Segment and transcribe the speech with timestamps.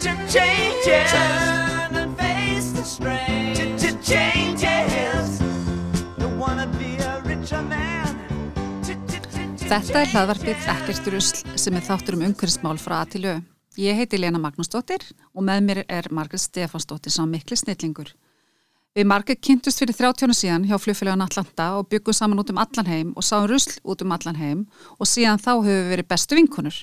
[0.00, 5.38] to change Turn and face the strain changes
[6.18, 8.18] Don't wanna be a richer man
[9.70, 13.38] Þetta er hlaðvarpið Ekkert rusl sem er þáttur um umhverfismál frá Atilö.
[13.80, 18.10] Ég heiti Lena Magnúsdóttir og með mér er Margret Stefansdóttir sem mikli snillingur.
[18.92, 22.90] Við Margret kynntust fyrir 30 síðan hjá fljóðfélagun Atlanta og byggum saman út um allan
[22.90, 24.66] heim og sáum rusl út um allan heim
[24.98, 26.82] og síðan þá höfum við verið bestu vinkunur.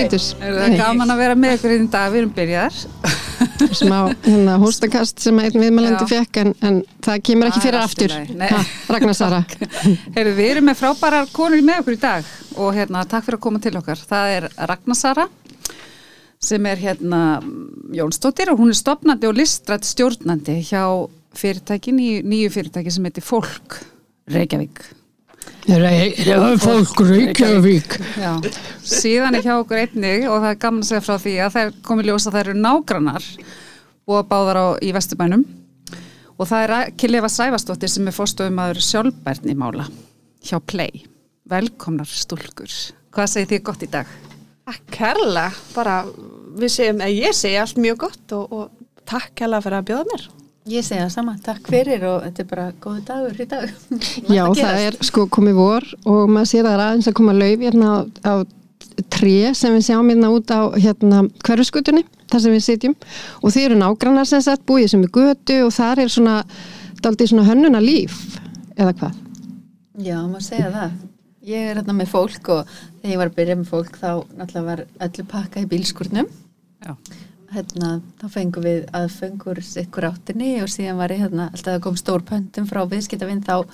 [0.00, 0.30] Fítus.
[0.40, 2.78] Það er gaman að vera með ykkur í þinn dag, við erum byrjaðar.
[3.76, 8.14] Smá hérna, hóstakast sem einn viðmælandi fekk en, en það kemur ekki fyrir aftur.
[8.40, 8.60] Ha,
[8.92, 9.40] Ragnar Sara.
[10.16, 13.44] Heyrðu, við erum með frábærar konur með okkur í dag og hérna, takk fyrir að
[13.46, 14.04] koma til okkar.
[14.10, 15.26] Það er Ragnar Sara
[16.40, 17.22] sem er hérna
[17.96, 20.84] Jónsdóttir og hún er stopnandi og listrætt stjórnandi hjá
[21.36, 23.82] fyrirtæki, nýju, nýju fyrirtæki sem heitir Folk
[24.30, 24.82] Reykjavík.
[26.60, 27.96] Fólk Reykjavík.
[28.82, 31.72] Síðan er hjá okkur einnig og það er gaman að segja frá því að það
[31.86, 33.28] komið ljósa að það eru nágrannar
[34.10, 35.44] og báðar á, í Vesturbænum.
[36.40, 39.86] Og það er Killefa Sæfastóttir sem er fórstofum aður sjálfbærni mála
[40.42, 41.04] hjá Play.
[41.50, 42.72] Velkomnar stúlkur.
[43.12, 44.10] Hvað segir þið gott í dag?
[44.70, 46.02] Takk kærlega, bara
[46.58, 50.28] við segjum, ég segi allt mjög gott og, og takk kærlega fyrir að bjóða mér
[50.70, 53.70] Ég segja það sama, takk fyrir og þetta er bara góðu dagur í dag.
[54.36, 57.34] Já, það er sko komið vor og maður sér að það er aðeins að koma
[57.34, 58.34] lauf hérna á, á
[59.10, 62.94] tré sem við sjáum hérna út á hérna hverfuskutunni, þar sem við sitjum
[63.40, 66.36] og þeir eru nágrannar sem sett búið sem er götu og þar er svona
[67.08, 68.20] aldrei svona hönnuna líf
[68.76, 69.16] eða hvað?
[70.04, 70.94] Já, maður segja það.
[71.50, 72.70] Ég er hérna með fólk og
[73.00, 76.30] þegar ég var að byrja með fólk þá náttúrulega var öllu pakka í bílskurnum.
[76.84, 76.94] Já
[77.54, 81.98] hérna, þá fengum við aðfengur ykkur áttinni og síðan var ég hérna, alltaf að kom
[81.98, 83.66] stór pöntum frá viðskiptavinn þá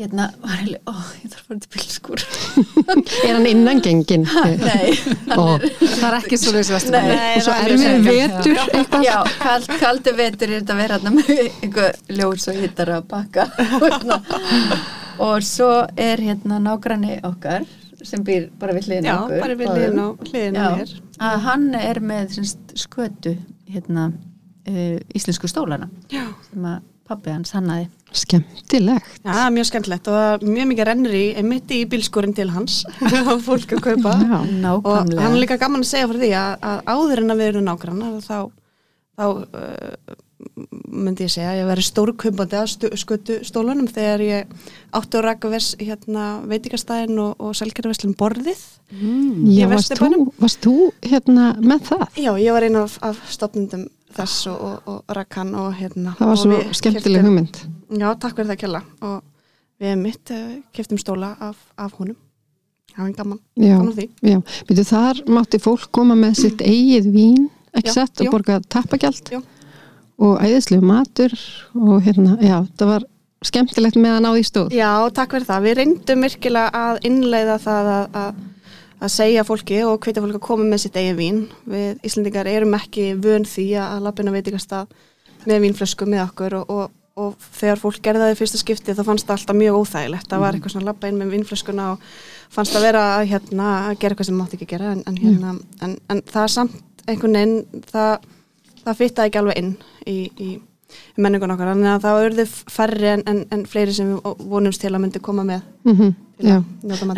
[0.00, 2.22] hérna var ég, ó, ég þarf að fara til bilskur
[3.26, 4.24] Er hann innangengin?
[4.24, 4.94] Nei
[5.36, 9.04] er, Það er ekki svo þessu vestum Og svo er við vetur eitthvað.
[9.04, 13.04] Já, kald, kaldu vetur er þetta að vera hérna með einhver ljós og hittar að
[13.10, 13.46] bakka.
[15.28, 15.68] Og svo
[16.00, 17.68] er hérna nágranni okkar
[18.08, 20.94] sem býr bara við hliðin á okkur Já, bara við hliðin á hliðin á mér.
[21.28, 23.34] að hann er með semst, skötu
[23.70, 26.24] hérna uh, íslensku stólana Já.
[26.48, 26.80] sem að
[27.10, 27.88] pabbi hans hannaði.
[28.14, 29.16] Skemmtilegt.
[29.26, 32.84] Já, mjög skemmtilegt og mjög mikið rennur í mitt í bílskurinn til hans
[33.32, 34.14] og fólk að kaupa.
[34.22, 37.42] Já, og hann er líka gaman að segja fyrir því að, að áður en að
[37.42, 38.38] við erum nágrannar þá,
[39.18, 40.18] þá uh,
[40.90, 44.52] myndi ég segja, ég væri stórkumbandi að skötu stólunum þegar ég
[44.96, 48.62] átti á Rækavers hérna, veitikastæðin og, og selgerðarveslum borðið
[48.94, 49.50] mm.
[49.54, 52.06] Já, varst þú, varst þú hérna með það?
[52.24, 53.84] Já, ég var einn af, af stopnundum
[54.16, 57.62] þess og, og, og Rækkan og hérna Það var svo skemmtileg hugmynd.
[58.00, 58.82] Já, takk fyrir það kella.
[59.06, 59.20] Og
[59.80, 62.18] við mitt uh, keftum stóla af, af húnum
[62.90, 64.10] það var gaman, já, gaman því.
[64.26, 67.48] Já, Býtu, þar mátti fólk koma með sitt eigið vín
[67.78, 69.38] ekki sett og borga tappagjald Já
[70.20, 71.34] og æðislu matur
[71.78, 73.08] og hérna, já, það var
[73.46, 74.76] skemmtilegt með að ná því stóð.
[74.76, 75.66] Já, takk fyrir það.
[75.66, 78.40] Við reyndum virkilega að innleiða það að, að,
[79.00, 81.42] að segja fólki og hvita fólki að koma með sitt eigin vín.
[81.70, 84.90] Við Íslandingar erum ekki vön því að lappina veitikast að
[85.48, 86.90] með vínflösku með okkur og, og,
[87.20, 90.28] og þegar fólk gerði það í fyrsta skipti þá fannst það alltaf mjög óþægilegt.
[90.28, 92.04] Það var eitthvað svona lappa inn með vínflöskuna og
[92.52, 95.56] fannst það vera að, hérna, að gera eitthvað sem mátt ekki gera en, en, hérna,
[95.80, 98.28] en, en það er samt einhvern veginn það
[98.84, 99.72] það fittaði ekki alveg inn
[100.06, 100.50] í, í
[101.20, 104.92] menningun okkar, þannig að það auðvitað færri en, en, en fleiri sem við vonumst til
[104.92, 106.18] að myndi koma með mm -hmm.
[106.40, 106.64] En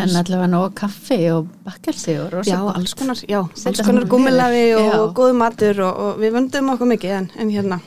[0.03, 5.15] allavega nóg kaffi og bakkelsi og rosa Já, alls konar, já, alls konar gummilafi og,
[5.15, 7.79] góðu matur og, og við vöndum okkur mikið en, en hérna.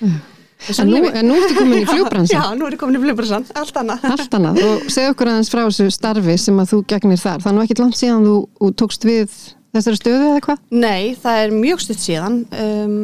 [0.00, 3.44] En nú, en nú ertu komin í flugbransan Já, nú er ég komin í flugbransan,
[3.54, 4.08] allt annað.
[4.14, 7.52] Allt annað, og segð okkur aðeins frá þessu starfi sem að þú gegnir þar, það
[7.52, 9.38] er nú ekkit langt síðan þú, þú tókst við
[9.76, 10.60] þessari stöðu eða hvað?
[10.74, 12.38] Nei, það er mjög stutt síðan.
[12.52, 13.00] Um,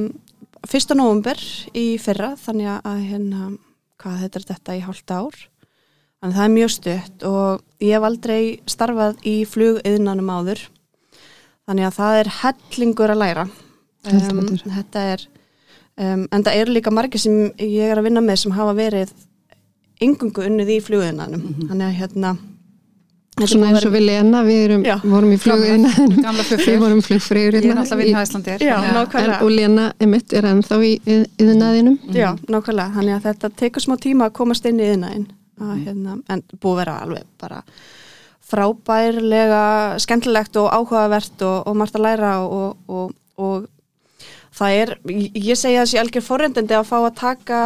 [0.65, 0.95] 1.
[0.97, 1.41] november
[1.77, 3.51] í fyrra þannig að hérna,
[4.01, 5.43] hvað þetta er þetta í hálft ár?
[6.25, 8.41] Þannig að það er mjög stutt og ég hef aldrei
[8.71, 10.63] starfað í flugiðnanum áður.
[11.69, 13.45] Þannig að það er hellingur að læra.
[14.09, 15.27] Um, þetta er
[16.01, 19.13] um, en það eru líka margir sem ég er að vinna með sem hafa verið
[20.05, 21.45] yngungu unnið í flugiðnanum.
[21.69, 22.35] Þannig að hérna
[23.35, 24.95] Svona eins og við Lena, við erum, Já.
[25.03, 28.63] vorum í Gamla við vorum flugfreyjur Ég er hérna að vinna í Æslandir.
[28.63, 29.39] Já, að- nákvæmlega.
[29.41, 30.93] En, og Lena emitt er ennþá í
[31.43, 31.97] yðnaðinum.
[32.15, 35.27] Já, nákvæmlega, þannig að þetta tekur smá tíma að komast inn í yðnaðinn
[35.59, 37.61] hérna, en búið vera alveg bara
[38.45, 43.67] frábærlega skemmtilegt og áhugavert og, og margt að læra og, og, og
[44.55, 47.61] það er, ég að þessi algjör forrendandi að fá að taka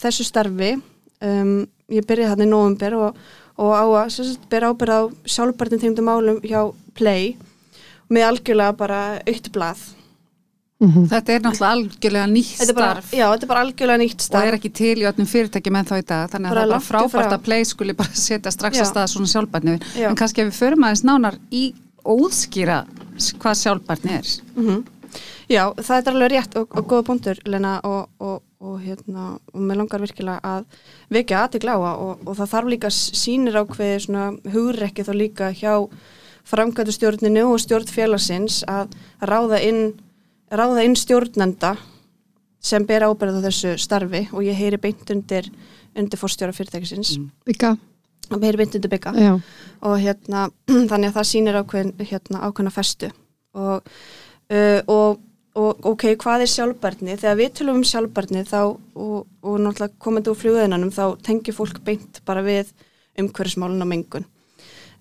[0.00, 0.72] þessu starfi.
[1.20, 3.20] Um, ég byrjaði hann í november og,
[3.60, 5.00] og á að sagt, bera ábyrð á
[5.36, 6.62] sjálfbartin tengdu málum hjá
[6.96, 7.34] Play
[8.10, 9.82] með algjörlega bara aukt blað.
[10.80, 13.10] Þetta er náttúrulega algjörlega nýtt er bara, starf.
[13.12, 14.46] já, þetta er bara algjörlega nýtt og starf.
[14.48, 16.72] er ekki til í öllum fyrirtækjum en þá í dag þannig að Bara það er
[16.72, 17.34] bara frábært frá.
[17.36, 18.82] að play skuli bara setja strax Já.
[18.86, 20.06] að stað svona sjálfbarni Já.
[20.08, 21.64] en kannski ef við förum aðeins nánar í
[22.00, 22.78] óðskýra
[23.42, 24.32] hvað sjálfbarni er.
[24.56, 24.80] Mm
[25.50, 29.60] Já, það er alveg rétt og, og góða punktur, Lena, og, og, og, hérna, og
[29.64, 30.66] mér langar virkilega að
[31.12, 35.52] vekja aðtikla á það og, og það þarf líka sínir ákveði svona hugrekki þá líka
[35.56, 35.74] hjá
[36.50, 38.92] framkvæmdu stjórninu og stjórn félagsins að
[39.22, 39.82] ráða inn,
[40.50, 41.76] ráða inn stjórnenda
[42.60, 44.26] sem ber ábyrða þessu starfi.
[44.34, 45.48] Og ég heyri beint undir,
[45.96, 47.16] undir fórstjóra fyrirtækisins.
[47.48, 47.74] Vika,
[48.30, 49.32] og mér heyri beint undir bygga já.
[49.80, 50.48] og hérna,
[50.90, 53.10] þannig að það sýnir ákveðin, hérna, ákveðna festu.
[53.56, 53.90] Og,
[54.52, 55.20] uh, og,
[55.60, 57.16] og ok, hvað er sjálfbarni?
[57.20, 61.80] Þegar við tölum um sjálfbarni þá og, og náttúrulega komandi úr flugðinanum þá tengir fólk
[61.86, 62.70] beint bara við
[63.20, 64.28] umhverfismálun og mengun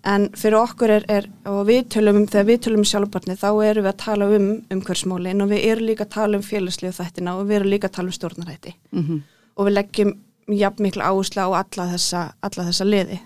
[0.07, 3.49] en fyrir okkur er, er og við tölum um, þegar við tölum um sjálfbarni þá
[3.67, 7.35] erum við að tala um umhverfismálin og við erum líka að tala um félagslegu þættina
[7.35, 9.21] og við erum líka að tala um stjórnarætti mm -hmm.
[9.55, 10.13] og við leggjum
[10.47, 13.19] jafn miklu áherslu á alla þessa, alla þessa liði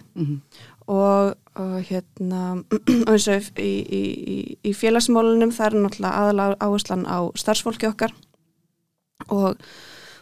[0.92, 2.44] og, og hérna
[3.12, 4.04] eins og í, í,
[4.36, 4.38] í,
[4.70, 8.16] í félagsmálunum það er náttúrulega aðalega áherslan á starfsfólki okkar.
[9.32, 9.60] Og,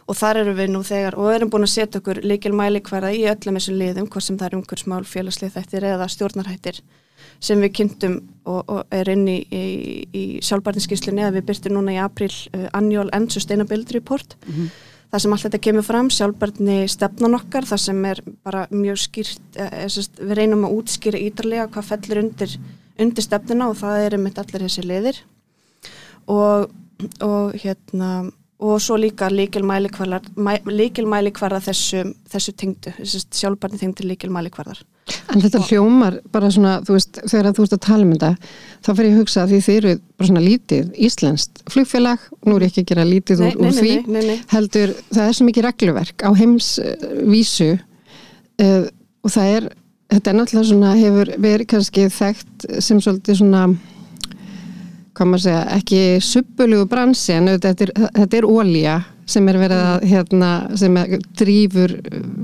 [0.06, 3.24] og þar eru við nú þegar og erum búin að setja okkur líkil mælikvæða í
[3.32, 6.82] öllum þessum liðum, hvað sem það er umhverfsmál, félagslið þættir eða stjórnarhættir
[7.42, 8.16] sem við kynntum
[8.46, 9.42] og, og er inn í,
[10.46, 14.36] sjálfbarniskíslunni eða við byrtum núna í april uh, Annual and Sustainability Report
[15.12, 19.42] það sem allt þetta kemur fram, sjálfbarni stefnan okkar, það sem er bara mjög skýrt,
[19.60, 22.54] eh, sest, við reynum að útskýra ítarlega hvað fellur undir,
[22.98, 25.20] undir stefnuna og það er einmitt allir þessi liðir.
[26.32, 26.72] Og,
[27.20, 28.30] og hérna
[28.62, 29.90] og svo líka líkilmæli
[31.34, 34.82] kvarða þessu, þessu tengdu, sjálfbarni tengdu líkilmæli kvarðar.
[35.32, 38.30] En þetta hljómar bara svona, þú veist, þegar þú ert að tala um þetta,
[38.86, 42.56] þá fer ég að hugsa að því þið eru bara svona lítið íslenskt flugfélag, nú
[42.56, 45.38] er ég ekki að gera lítið Nei, úr, úr nei, því, nei, heldur, það er
[45.38, 48.84] svo mikið regluverk á heimsvísu uh,
[49.26, 49.68] og það er,
[50.14, 53.66] þetta er náttúrulega svona, hefur verið kannski þekkt sem svolítið svona,
[55.18, 59.00] segja, ekki suppulugu bransi, en þetta er, þetta er ólía
[59.32, 60.48] sem er verið að, hérna,
[60.78, 61.94] sem er, drýfur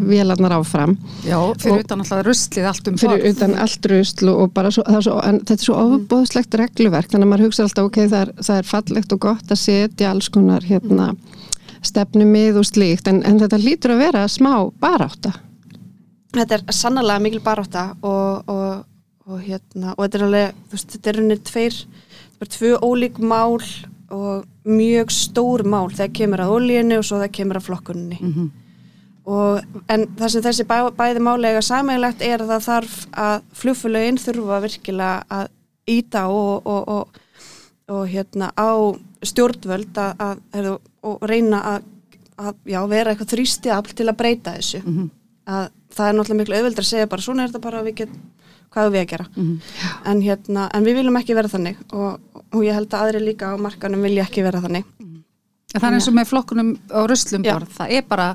[0.09, 0.95] vélarnar áfram.
[1.27, 5.03] Já, fyrir utan alltaf ruslið allt um fyrir utan allt rusl og bara svo, er
[5.05, 8.33] svo, en þetta er svo ofbóðslegt regluverk þannig að maður hugsa alltaf ok, það er,
[8.39, 11.11] það er fallegt og gott að setja alls konar hérna,
[11.87, 15.35] stefnumið og slíkt en, en þetta lítur að vera smá barátta.
[16.35, 18.85] Þetta er sannlega mikil barátta og, og,
[19.29, 21.79] og hérna, og þetta er alveg, þú veist, þetta er unni tveir,
[22.39, 23.59] bara tvö ólík mál
[24.09, 28.19] og mjög stór mál þegar kemur að ólíinu og svo það kemur að flokkunni.
[28.21, 28.49] Mhm.
[29.29, 29.61] Og,
[29.93, 34.61] en það sem þessi bæ, bæði málega samægilegt er að það þarf að flugfélögin þurfa
[34.65, 35.51] virkilega að
[35.89, 37.19] íta og, og, og,
[37.93, 38.97] og hérna á
[39.29, 41.91] stjórnvöld að, að, að, reyna að,
[42.41, 44.81] að já, vera eitthvað þrýsti afl til að breyta þessu.
[44.87, 45.11] Mhm.
[45.49, 45.69] Að
[45.99, 48.15] það er náttúrulega miklu auðveldur að segja bara svona er þetta bara við get,
[48.75, 49.27] hvað er við að gera.
[49.35, 49.57] Mhm.
[50.13, 52.21] En, hérna, en við viljum ekki vera þannig og,
[52.55, 54.87] og ég held að aðri líka á markanum vilja ekki vera þannig.
[55.75, 57.53] En það er eins og með flokkunum á ruslum Já.
[57.53, 58.29] borð, það er bara,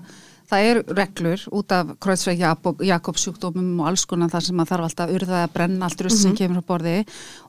[0.52, 2.44] það er reglur út af Kreuzveig
[2.86, 6.04] Jakobs sjúkdómum og alls konar þar sem að þarf alltaf að urða að brenna allt
[6.06, 6.94] rusl sem kemur á borði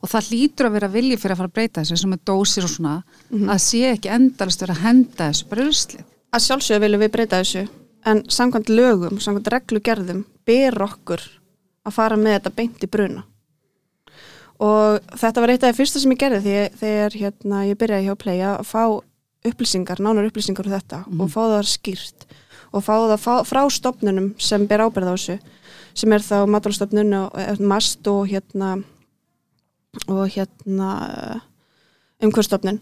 [0.01, 2.65] og það hlýtur að vera vilji fyrir að fara að breyta þessu sem er dósir
[2.65, 2.95] og svona,
[3.45, 6.07] að sé ekki endalist vera að henda þessu bara í ruslið.
[6.33, 7.67] Að sjálfsögðu viljum við breyta þessu
[8.05, 11.23] en samkvæmt lögum, samkvæmt reglugerðum ber okkur
[11.85, 13.25] að fara með þetta beint í bruna.
[14.65, 18.07] Og þetta var eitt af það fyrsta sem ég gerði þegar, þegar hérna, ég byrjaði
[18.07, 18.83] hjá Play að fá
[19.45, 22.27] upplýsingar, nánar upplýsingar úr þetta og fá það skýrt
[22.75, 25.37] og fá það fá, frá stopnunum sem ber ábyrð á þessu
[25.95, 28.71] sem er þá matalstofnun og eh, MAST og hérna
[30.11, 30.89] og hérna
[32.25, 32.81] umhverstofnun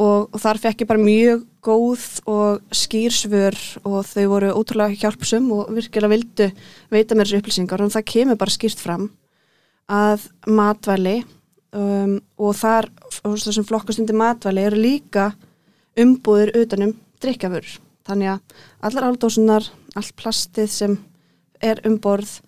[0.00, 5.50] og, og þar fekk ég bara mjög góð og skýrsvör og þau voru ótrúlega hjálpsum
[5.52, 6.48] og virkilega vildu
[6.92, 9.10] veita mér þessu upplýsingar og það kemur bara skýrt fram
[9.90, 11.18] að matvæli
[11.76, 12.88] um, og þar
[13.20, 15.30] þessum flokkastundi matvæli eru líka
[16.00, 17.66] umbúðir utanum drikkjafur.
[18.08, 18.54] Þannig að
[18.88, 19.66] allar áldósunar,
[19.98, 20.96] allt plastið sem
[21.60, 22.38] er um borð,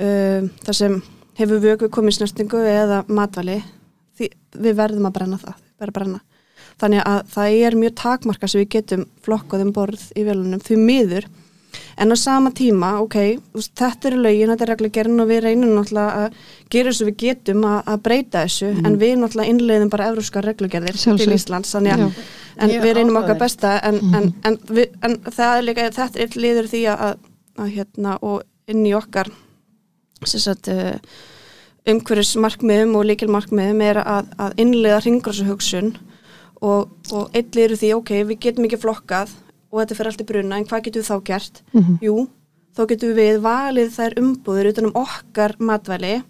[0.00, 0.96] um, þar sem
[1.40, 3.60] hefur vögu komið snöstingu eða matvæli,
[4.16, 6.26] því við verðum að brenna það, verðum að brenna.
[6.80, 10.80] Þannig að það er mjög takmarka sem við getum flokkað um borð í velunum því
[10.80, 11.28] miður
[12.00, 13.16] en á sama tíma, ok,
[13.78, 16.38] þetta eru lögin, þetta er reglugerinn og við reynum náttúrulega að
[16.72, 18.86] gera þess að við getum að, að breyta þessu mm.
[18.88, 21.26] en við náttúrulega innleiðum bara európska reglugerðir Sjálfsög.
[21.26, 22.22] til Íslands þannig að
[22.60, 24.14] en Ég við reynum okkar besta en, Mhm.
[24.14, 27.28] en, en, við, en það er líka, þetta er liður því að, að,
[27.64, 29.30] að hérna og inn í okkar
[30.24, 30.96] sem sagt uh,
[31.88, 35.94] umhverjus markmiðum og líkil markmiðum er að, að innleiða ringrásu hugsun
[36.60, 39.32] og, og eitt liður því, ok, við getum ekki flokkað
[39.70, 41.62] og þetta fyrir allt í bruna, en hvað getum við þá gert?
[41.76, 41.98] Mhm.
[42.04, 42.16] Jú,
[42.76, 46.20] þá getum við valið þær umbúður utanum okkar matvæli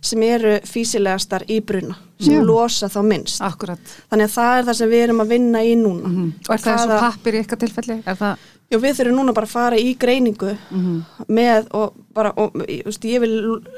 [0.00, 2.44] sem eru físilegastar í bruna, sem Já.
[2.46, 3.42] losa þá minnst.
[3.44, 3.82] Akkurat.
[4.08, 6.08] Þannig að það er það sem við erum að vinna í núna.
[6.08, 6.30] Mm.
[6.46, 7.96] Og er það eins og pappir í eitthvað tilfelli?
[8.06, 8.46] Er það?
[8.70, 10.52] Jú, við þurfum núna bara að fara í greiningu
[11.26, 13.32] með og bara, og, ég, veist, ég vil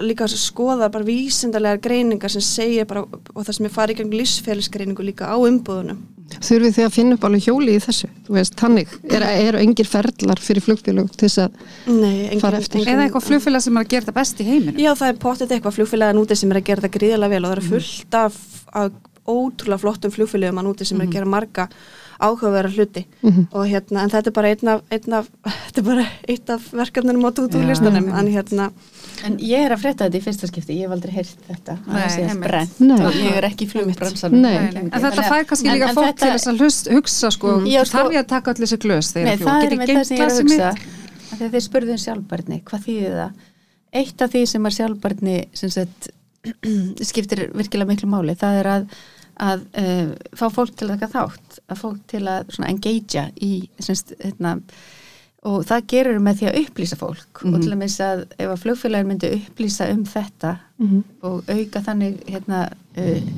[0.04, 4.16] líka skoða bara vísindarlegar greiningar sem segir bara, og það sem er farið í gang
[4.20, 6.02] lífsfélagsgreiningu líka á umbúðunum.
[6.32, 8.10] Þurfið þið að finna upp alveg hjóli í þessu?
[8.26, 11.56] Þú veist, tannig, er, eru engir ferlar fyrir flugfélög til þess að
[11.88, 12.84] Nei, engin, Fara eftir.
[12.84, 14.76] Eða eitthvað flugfélag sem er að gera þetta best í heiminu?
[14.80, 17.52] Já, það er pottet eitthvað flugfélagan úti sem er að gera þetta gríðarlega vel og
[17.52, 18.38] það er fullt af,
[18.72, 18.96] af
[19.28, 21.68] ótrúlega flottum flugfélagum að úti sem er að gera marga
[22.22, 23.02] áhugaverða hluti.
[23.52, 25.28] Og hérna, en þetta er bara einn af, einn af
[25.66, 28.70] þetta er bara eitt af verkefnunum á tútúlistanum, en hérna
[29.22, 31.76] En ég er að frétta þetta í fyrsta skipti, ég hef aldrei heyrt þetta.
[31.86, 32.46] Nei, það sé einmitt.
[32.48, 32.96] brent Nei.
[33.06, 33.68] og ég er ekki
[34.32, 34.54] Nei.
[34.82, 38.16] En þetta fær kannski líka fólk til þess að hlust, hugsa sko, Já, sko- þarf
[38.16, 39.62] ég að taka allir þessi glös þegar Nei, ég það fljúga?
[39.62, 40.22] er Get með ég það sem ég
[41.32, 43.46] þegar þið spurðum sjálfbarni, hvað þýðir það?
[44.02, 46.08] Eitt af því sem er sjálfbarni sem sett,
[47.12, 48.86] skiptir virkilega miklu máli, það er að,
[49.42, 54.14] að uh, fá fólk til að taka þátt að fólk til að engagea í semst,
[54.22, 54.58] hérna,
[55.48, 57.42] og það gerur með því að upplýsa fólk.
[57.48, 60.52] Og til að minnst að ef að flugfélagin myndi upplýsa um þetta
[61.26, 63.32] og auka þannig hérna, uh,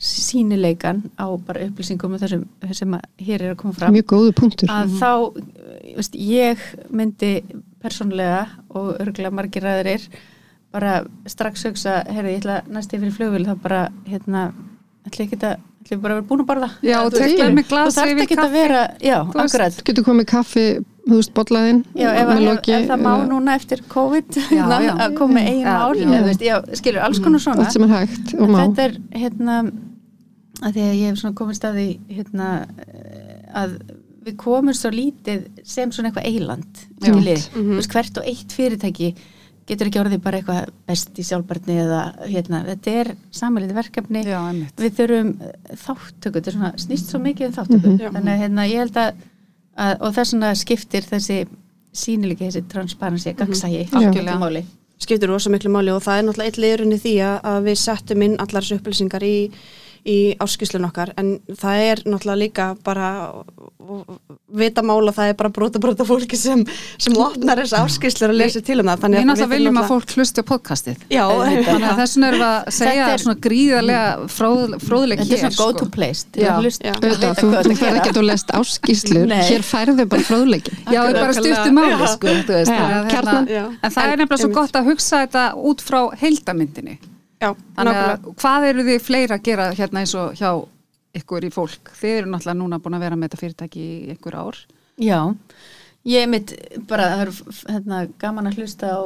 [0.00, 4.70] sínileikan á bara upplýsingum um þessum sem hér er að koma fram mjög góðu punktur.
[4.72, 7.32] að þá, eh, veist, ég myndi
[7.84, 10.08] persónlega og örgulega margir aðrir
[10.72, 14.52] bara strax hugsa, herri, ég ætla næst yfir í flugvél þá bara, hérna
[15.08, 15.50] ætla ég geta,
[15.84, 16.70] ætla bara að vera búin að borða?
[16.84, 19.78] Já, og Þú yfir ekki að vera, já, Þú akkurat.
[19.88, 20.64] Getur komið kaffi,
[21.06, 24.64] þú veist, bollaðinn Já, ef, með ef, loki, ef það má núna eftir COVID Já,
[24.86, 24.92] já.
[25.06, 27.64] að koma með eigin já, skilur, alls konar svona.
[27.64, 28.60] allt sem er hægt og má.
[28.66, 29.56] þetta er hérna
[30.60, 31.88] að því að ég hef að því
[32.18, 32.50] hérna
[33.60, 33.76] að
[34.26, 37.14] við komum svo lítið sem svona eitthvað eiland þú
[37.78, 39.14] veist hvert og eitt fyrirtæki
[39.70, 44.22] getur ekki orðið bara eitthvað best í sjálfbarni eða hérna, þetta er samanlítið verkefni.
[44.26, 44.40] Já,
[44.80, 48.10] við þurfum eh, þáttöku þetta er svona, snýst svo mikið um þáttöku Já.
[48.10, 49.24] þannig að hérna, ég held að,
[49.86, 51.40] að og þess vegna skiptir þessi
[51.90, 54.36] sýnilega þessi transparency, gagsægi Algjörlega.
[54.36, 54.64] mm máli.
[55.00, 58.24] Skiptir rosa miklu máli og það er náttúrulega eitt liðurinn í því að, við settum
[58.26, 59.36] inn allar þessu upplýsingar í,
[60.08, 63.08] í áskýslun okkar en það er náttúrulega líka bara
[64.54, 66.62] vita mála það er bara brota brota fólki sem,
[67.00, 69.82] sem opnar þessu áskýslur og lesi til um það Við Þannig náttúrulega við viljum að
[69.82, 70.96] náttúrulega- fólk hlusti á podcastið.
[71.10, 75.50] Já, Þannig að þessum erum að segja er- svona gríðarlega fróð, fróðleik þetta er hér.
[75.50, 75.90] svona go to sko.
[75.90, 78.00] place að að Auðvitað, vita þú, gera.
[78.00, 80.76] ekki að lest áskýslur, hér færðu bara fróðleikin.
[80.94, 82.26] Já, það er bara stuttu máli, sko,
[82.80, 83.46] að kjarnan.
[83.50, 83.64] Já.
[83.82, 86.98] En það er nefnilega svo gott að hugsa þetta út frá heildamyndinni.
[87.40, 90.50] Já, Þannig nákvæmlega að hvað eru þið fleira að gera hérna eins og hjá
[91.16, 91.92] ykkur í fólk?
[91.96, 94.58] Þið eru náttúrulega núna búin að vera með þetta fyrirtæki í einhver ár.
[95.00, 95.20] Já,
[96.10, 96.52] ég mitt
[96.90, 97.32] bara, það er
[97.72, 99.00] hérna, gaman að hlusta á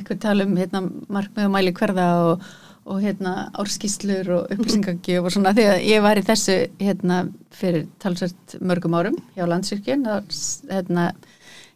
[0.00, 0.84] ykkur tala um hérna,
[1.18, 2.46] markmið og mæli hverða og,
[2.86, 7.88] og hérna, árskíslur og upplýsingagjöf og svona því að ég var í þessu hérna, fyrir
[8.02, 10.30] talsvært mörgum árum hjá landsvirkjun og
[10.70, 11.10] hérna,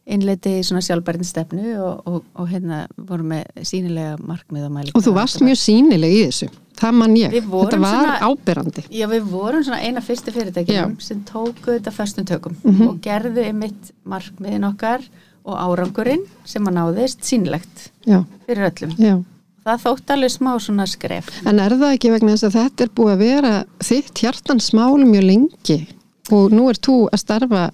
[0.08, 5.04] innleiti svona sjálfbærtin stefnu og, og, og hérna voru með sínilega markmið og mæli Og
[5.04, 6.48] þú varst mjög sínileg í þessu.
[6.78, 7.32] Það man ég.
[7.34, 8.84] Við vorum Þetta var svona- áberandi.
[8.94, 10.84] Já, við vorum svona eina fyrstu fyrirtækjum Já.
[11.02, 12.56] Sem tóku þetta föstum tökum
[12.88, 15.02] og gerðu einmitt markmiðin okkar
[15.48, 18.94] og árangurinn sem að náðist sínlegt Já, fyrir öllum.
[18.98, 19.16] já.
[19.68, 21.26] Það þótt alveg smá svona skref.
[21.44, 23.52] En er það ekki vegna þess að þetta er búið að vera
[23.84, 25.78] þitt hjartans mál mjög lengi
[26.32, 27.64] og nú er þú að starfa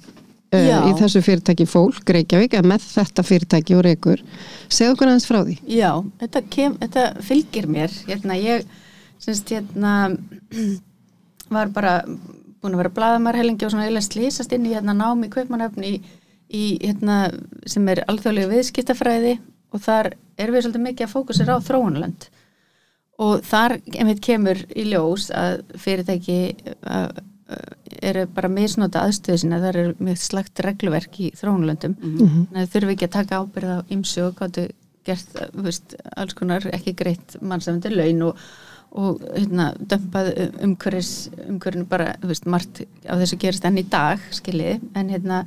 [0.54, 4.24] uh, í þessu fyrirtæki fólk, Reykjavík, eða með þetta fyrirtæki og Reykur.
[4.68, 5.58] Segðu okkur aðeins frá því.
[5.70, 5.90] Já,
[6.22, 7.94] þetta, kem, þetta fylgir mér.
[8.08, 8.66] Hérna, ég
[9.22, 9.94] semst hérna
[11.56, 11.98] var bara
[12.64, 15.84] búin að vera blaðamar helengi og svona eiginlega slýsast inn í hérna nám í kaupmannöfn
[15.84, 15.98] í,
[16.48, 17.26] í hérna
[17.68, 19.34] sem er alþjóðlega viðskiptafræði
[19.74, 22.28] og þar erum við svolítið mikið að fókusera á þróunlönd
[23.24, 26.38] og þar einmitt kemur í ljós að fyrirtæki
[26.82, 27.20] að
[28.04, 32.44] eru bara misnóta aðstöðu sinna, það eru mjög slagt regluverk í þróunlöndum mm -hmm.
[32.56, 34.68] að þurfum ekki að taka ábyrð á ymsu og gáttu
[35.04, 38.40] gert, veist, alls konar ekki greitt mannsafandi laun og,
[38.92, 40.32] og hérna, dömpað
[40.64, 41.12] umhverjus
[41.48, 45.44] umhverjunu bara, veist, margt á þessu gerist enn í dag, skiljið en hérna,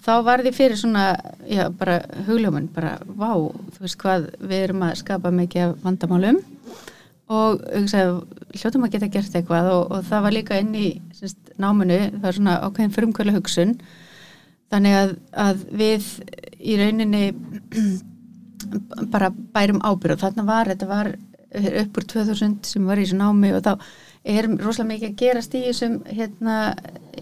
[0.00, 1.06] þá var því fyrir svona
[1.44, 3.36] já, bara hugljóman, bara vá,
[3.76, 6.40] þú veist hvað, við erum að skapa mikið af vandamálum
[7.26, 7.62] og
[8.54, 9.70] hljóttum að geta gert eitthvað.
[9.74, 13.76] Og, og það var líka inn í semst, náminu, það var svona ákveðin frumkvæla hugsun
[14.72, 15.14] þannig að,
[15.46, 16.10] að við
[16.58, 17.24] í rauninni
[19.14, 21.12] bara bærum ábyrð og þarna var, þetta var
[21.82, 23.52] upp úr 2000 sem var í þessu námi.
[23.56, 23.72] Og þá
[24.26, 26.58] er rosalega mikið að gerast í þessum hérna,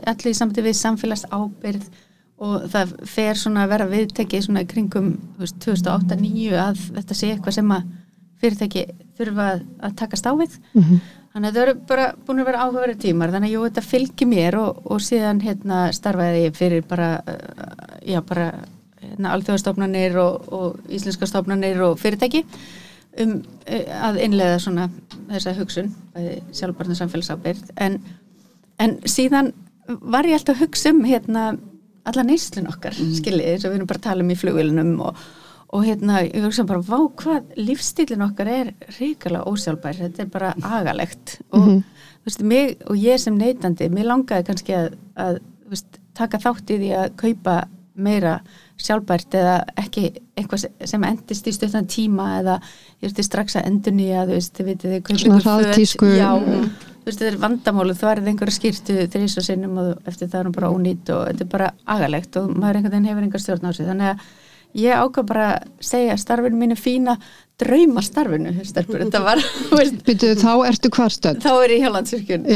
[0.04, 1.88] allir í samtíð við samfélags ábyrð
[2.44, 7.74] og það fer svona að vera viðtekið svona kringum 2008-2009 að þetta sé eitthvað sem
[7.76, 7.92] að
[8.42, 8.86] fyrirtæki
[9.18, 9.48] þurfa
[9.86, 11.00] að takast á við mm -hmm.
[11.32, 14.30] þannig að það eru bara búin að vera áhugaverið tímar þannig að jú, þetta fylgir
[14.30, 18.52] mér og, og síðan hérna starfaði ég fyrir bara uh, já, bara
[19.00, 22.44] hérna, alþjóðastofnanir og, og íslenska stofnanir og fyrirtæki
[23.22, 24.88] um uh, að innlega svona
[25.30, 25.94] þessa hugsun
[26.52, 28.00] sjálfbarnar samfélagsábyrð en,
[28.78, 29.52] en síðan
[29.86, 31.54] var ég alltaf að hugsa um hérna
[32.04, 33.14] alla neyslun okkar, mm.
[33.16, 35.24] skiljið, eins og við erum bara að tala um í flugvilunum og
[35.72, 40.54] og hérna, ég hugsa bara, vá hvað lífstílin okkar er ríkala ósjálfbær, þetta er bara
[40.62, 41.40] agalegt.
[41.50, 41.82] Og mm -hmm.
[42.20, 46.70] þú veist, mig og ég sem neytandi, mér langaði kannski að, að veist, taka þátt
[46.70, 48.40] í því að kaupa meira
[48.80, 52.56] sjálfbært eða ekki eitthvað sem endist í stöðan tíma eða
[53.02, 56.64] ég veist, strax að endur nýja, þú veist, þið vitið þið kaupið föt, já, mm.
[57.04, 60.40] þú veist, þetta er vandamálu, þú erið einhverja skýrtu þrís og sinnum og eftir það
[60.40, 63.44] er hún bara ónýtt og þetta er bara agalegt og maður einhvern veginn hefur einhver
[63.44, 64.26] stjórn á sig, þannig að
[64.74, 67.16] ég ákvað bara að segja starfinu mínu fína
[67.60, 69.42] drauma starfinu þetta var
[70.06, 72.48] Býtu, þá ertu hvarstönd þá er ég hjá landsvirkjun.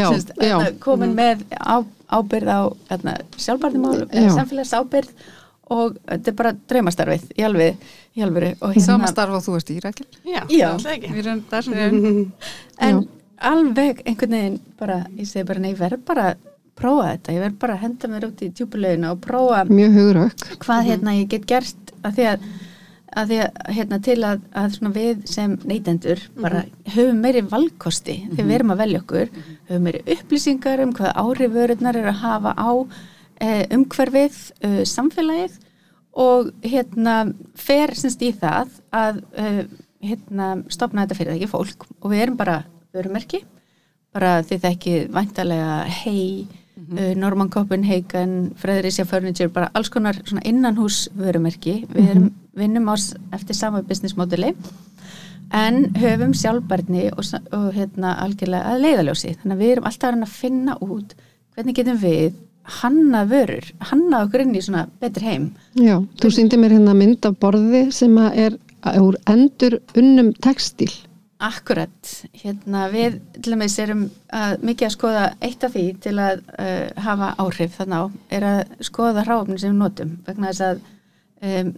[0.82, 1.18] Komin mm.
[1.18, 1.76] með á,
[2.18, 5.12] ábyrð á hérna, sjálfbarnimál samfélags ábyrð
[5.68, 9.72] og þetta er bara draumastarfið í alveg, í alveg hérna, Sama starf og þú ert
[9.72, 10.68] í rækil Já, Já.
[12.88, 13.02] en
[13.38, 16.30] alveg einhvern veginn bara, ég segi bara nei, verð bara
[16.78, 20.58] prófa þetta, ég verð bara að henda mér út í tjúpuleginu og prófa mjög hugurökk
[20.64, 22.48] hvað hérna ég get gert að því að,
[23.14, 26.92] að, því að hérna, til að, að við sem neytendur bara mm -hmm.
[26.96, 28.36] höfum meiri valkosti mm -hmm.
[28.36, 29.56] þegar við erum að velja okkur mm -hmm.
[29.68, 32.70] höfum meiri upplýsingar um hvað áhrifururnar er að hafa á
[33.40, 35.58] eh, umhverfið, uh, samfélagið
[36.12, 39.62] og hérna fer semst í það að uh,
[40.02, 43.42] hérna stopna þetta fyrir það ekki fólk og við erum bara vörumerki
[44.14, 46.46] bara því það ekki vantarlega hei
[46.88, 47.16] -hmm.
[47.20, 52.10] Norman Copenhagen, Fredericia Furniture bara alls konar svona innanhús vörumerki, við mhm.
[52.10, 52.60] erum, -hmm.
[52.60, 54.54] vinnum ás eftir sama business modeli
[55.52, 60.28] en höfum sjálfbarni og, og hérna algjörlega að leiðaljósi þannig að við erum alltaf að
[60.28, 61.14] finna út
[61.54, 62.34] hvernig getum við
[62.82, 65.50] hanna vörur, hanna okkur inn í svona betri heim.
[65.72, 68.58] Já, þú síndi mér hérna mynd af borði sem er
[69.00, 70.90] úr endur unnum textil
[71.38, 74.00] Akkurat, hérna við til og meins erum
[74.34, 78.46] að, mikið að skoða eitt af því til að uh, hafa áhrif þannig á, er
[78.48, 80.80] að skoða hráfni sem við notum, vegna þess að
[81.46, 81.70] um,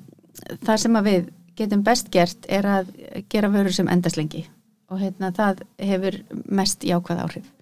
[0.65, 1.29] það sem að við
[1.61, 2.95] getum best gert er að
[3.29, 4.47] gera vörur sem endaslengi
[4.89, 6.17] og hérna það hefur
[6.49, 7.53] mest jákvæð áhrif.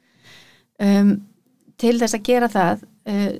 [0.78, 1.10] Um,
[1.82, 3.32] til þess að gera það uh,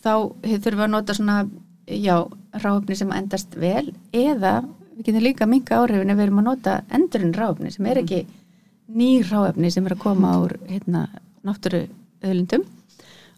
[0.00, 1.38] þá þurfum við að nota svona
[1.84, 2.16] já,
[2.56, 4.62] hráfni sem endast vel eða
[4.94, 8.24] við getum líka minga áhrifin ef við erum að nota endurinn ráefni sem er ekki
[8.94, 11.06] ný ráefni sem er að koma úr hérna,
[11.44, 11.84] náttúru
[12.24, 12.64] öðlundum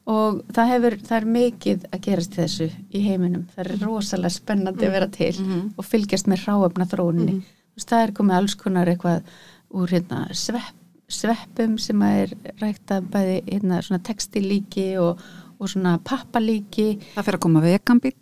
[0.07, 3.47] og það hefur, það er mikið að gerast þessu í heiminum.
[3.55, 5.69] Það er rosalega spennandi að vera til mm -hmm.
[5.77, 7.85] og fylgjast með ráefna þróunni mm -hmm.
[7.91, 9.23] það er komið alls konar eitthvað
[9.71, 10.77] úr hérna, svepp,
[11.09, 15.19] sveppum sem er rægt að bæði hérna, textilíki og,
[15.59, 15.69] og
[16.05, 16.99] pappalíki.
[17.15, 18.15] Það fyrir að koma veganbíl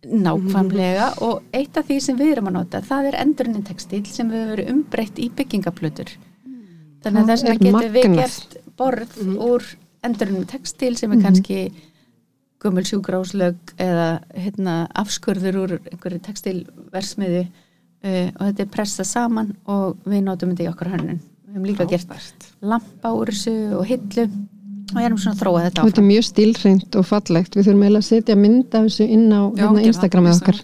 [0.00, 1.22] Nákvæmlega mm.
[1.26, 4.46] og eitt af því sem við erum að nota það er endurinn textil sem við
[4.54, 6.14] verum umbreytt í byggingaplötur
[7.04, 9.34] þannig að þess vegna getur við gert borð mm.
[9.44, 9.66] úr
[10.08, 11.24] endurinn textil sem er mm.
[11.26, 11.58] kannski
[12.60, 20.00] gummul sjúgráslög eða hérna, afskurður úr einhverju textilversmiðu uh, og þetta er pressað saman og
[20.08, 22.48] við notum þetta í okkar hönnun við hefum líka Frábært.
[22.48, 24.26] gert lampa úr þessu og hillu
[24.94, 25.90] og erum svona að þróa þetta áfram.
[25.90, 29.26] Þetta er mjög stílreint og fallegt, við þurfum eiginlega að setja mynd af þessu inn
[29.32, 30.60] á Já, hérna, Instagramið okkar.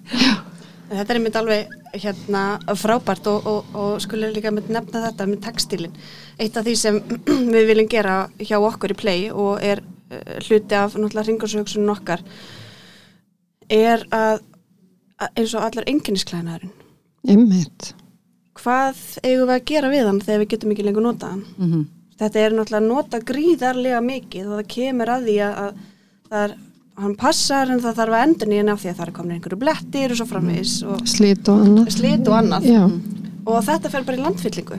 [0.87, 2.43] Þetta er mynd alveg hérna,
[2.79, 5.95] frábært og, og, og skulle líka nefna þetta með textilin.
[6.39, 7.01] Eitt af því sem
[7.57, 12.23] við viljum gera hjá okkur í play og er uh, hluti af náttúrulega ringarsöksunum okkar
[13.73, 14.43] er að,
[15.19, 16.71] að eins og allar enginnisklænaðurinn
[17.27, 17.89] Einmitt.
[18.61, 21.81] hvað eigum við að gera við hann þegar við getum ekki lengur notað hann Mhm.
[22.21, 25.85] Þetta er náttúrulega nota gríðarlega mikið og það kemur að því að, að
[26.31, 26.57] það er,
[26.97, 29.59] hann passar en það þarf að endur nýjan af því að það er komin einhverju
[29.61, 31.91] blettir og svo framvegis og Slit og annað.
[31.93, 32.69] slit og annað.
[32.73, 32.85] Já,
[33.47, 34.79] og þetta fer bara í landfyllingu.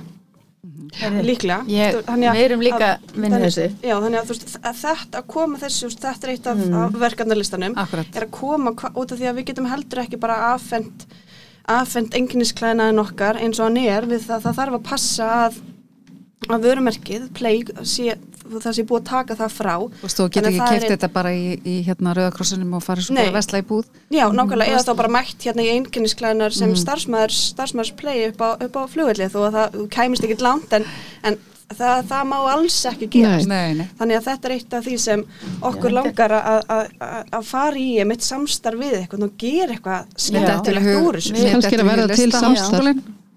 [0.97, 1.59] Heyrðu, líklega.
[1.69, 5.19] Ég, þannig að- við erum líka þannig- þessu já, þannig að, þú veist, að þetta
[5.21, 6.73] að koma þessu þetta er eitt af, Mm.
[6.73, 8.15] af verkefnalistanum Akkurat.
[8.15, 11.05] er að koma út af því að við getum heldur ekki bara afhent
[11.67, 15.53] afhent enginnisklænaðin okkar eins og hann er við það, það þarf að passa að
[16.55, 18.15] að vörumerkið, play sé,
[18.47, 21.33] það sé búið að taka það frá veist, þú getur ekki er keift þetta bara
[21.35, 23.23] í, í hérna Rauðakrossinum og farið svo Nei.
[23.25, 23.85] bara vesla í búð.
[24.09, 26.79] Já, nákvæmlega, eða þá bara mætt hérna í einkennisklæðinar sem Mm.
[26.85, 30.73] starfsmæður, starfsmæðurs play upp á, upp á flugvellið þó að það þú kæmist ekkit langt
[30.73, 30.85] en,
[31.23, 31.37] en
[31.75, 33.47] það, það má alls ekki gerast.
[33.51, 33.87] Nei, nei.
[33.99, 35.23] Þannig að þetta er eitt af því sem
[35.61, 39.75] okkur Já, langar að- að að- að fara í mitt samstarf við eitthvað og gera
[39.75, 41.33] eitthvað skemmtilegt úr þessu.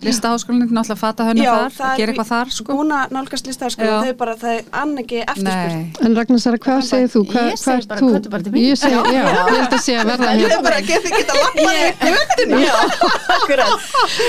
[0.01, 0.13] Við- er.
[0.15, 2.73] Listaháskólinn, náttúrulega fata hönnu þar, það að er- gera eitthvað þar, sko.
[2.73, 4.01] Núna nálgast listaháskóla, Já.
[4.07, 5.75] þau bara, það er ann ekki eftirspurt.
[5.77, 5.93] Nei.
[6.07, 7.21] en Ragnar Sara, hvað segir þú?
[7.29, 8.09] Hvað, Ég hvað segi ert bara, þú?
[8.15, 8.65] komdu bara til mín.
[8.65, 10.51] Ég segi, já, ég held að sé að verða Ég hér.
[10.57, 12.57] er bara að geta ekki að lappa í göttinu.
[12.65, 12.77] Já,
[13.37, 13.69] akkurat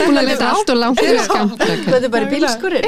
[0.02, 1.56] Búin að leita allt og langt fyrir skamt.
[1.88, 2.86] Hvað er bara bílskurinn?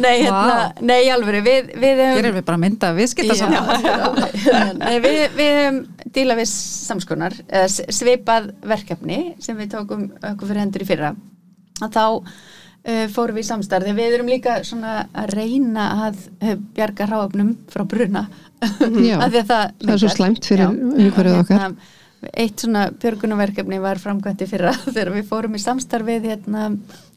[0.00, 4.78] Nei, hérna, nei, alveg við, við Hér hefum erum við bara mynda viðskipta saman.
[4.80, 5.80] Nei, við, við hefum
[6.14, 11.09] díla við samskonar eða s- svipað verkefni sem við tókum okkur fyrir hendur í fyrra
[11.80, 16.20] að þá uh, fórum við í samstarf þegar við erum líka svona að reyna að
[16.40, 18.26] uh, bjarga ráöfnum frá bruna
[18.60, 21.56] Já, að það, það er svo slæmt fyrir Og okkar.
[21.56, 21.96] hérna,
[22.36, 26.66] Eitt svona björgunarverkefni var framkvæmt í fyrra þegar við fórum í samstarfið hérna,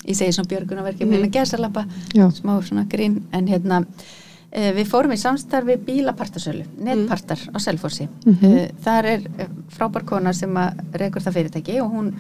[0.08, 1.32] ég segi svona björgunarverkefni mm.
[1.34, 1.84] gæsalappa,
[2.16, 2.30] Já.
[2.32, 8.08] smá svona grín en hérna eh, við fórum í samstarfi bílapartasölu, netpartar á Selfossi.
[8.24, 12.14] Mm Þar er eh, frábær kona sem að rekur það fyrirtæki og hún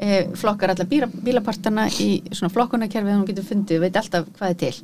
[0.00, 4.60] eh, flokkar alla bíla, bílapartana í svona flokkunarkerfið hún getur fundið, veit alltaf hvað er
[4.64, 4.74] til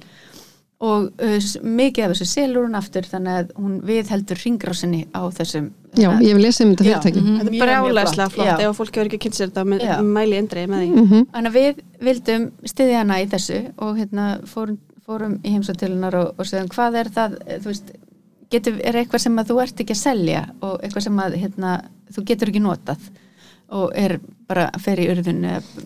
[0.85, 5.71] og uh, mikið af þessu selur hún aftur þannig að hún viðheldur ringrásinni á þessum
[5.97, 7.21] Já, ég hef lesið um þetta fyrirtæki.
[7.23, 7.37] Mhm.
[7.41, 8.61] Þetta er bara álæslega flott.
[8.61, 9.95] ef fólk hefur ekki kynnt sér þetta með, Já.
[10.05, 10.89] mæli endrið með því.
[11.01, 11.23] Mhm.
[11.33, 16.35] Þannig að við vildum styðja hana í þessu og hérna fórum, fórum í heimsóttilunar og,
[16.37, 17.93] og segðum hvað er það, þú veist,
[18.51, 21.73] getur, er eitthvað sem að þú ert ekki að selja og eitthvað sem að hérna,
[22.13, 23.09] þú getur ekki notað
[23.73, 25.43] og er bara fer í urðun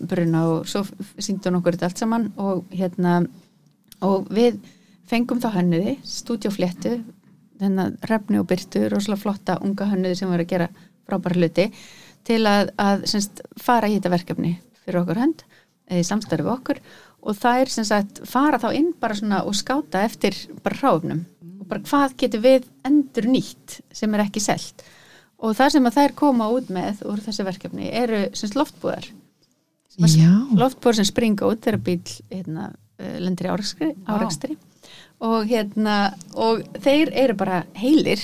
[0.09, 0.83] bruna og svo
[1.17, 3.21] síndi hún okkur þetta allt saman og hérna
[4.05, 4.59] og við
[5.09, 6.99] fengum þá hönnuði, stúdjófléttu
[7.61, 10.69] þennan refni og byrtu, rosalega flotta unga hönnuði sem var að gera
[11.09, 11.67] frábæra hluti
[12.27, 15.43] til að, að semst, fara í þetta verkefni fyrir okkur hönd
[15.89, 16.81] eða í samstarfi okkur
[17.21, 21.25] og það er sagt fara þá inn bara og skáta eftir bara ráfnum
[21.59, 24.85] og bara hvað getur við endur nýtt sem er ekki selt
[25.41, 29.09] og það sem að þær koma út með úr þessu verkefni eru semst loftbúðar.
[29.97, 32.01] Já, loftbúðar sem springa út þegar bíl
[32.31, 33.95] hérna, eh, lendir í árekstri.
[35.21, 35.97] og hérna
[36.33, 38.21] og þeir eru bara heilir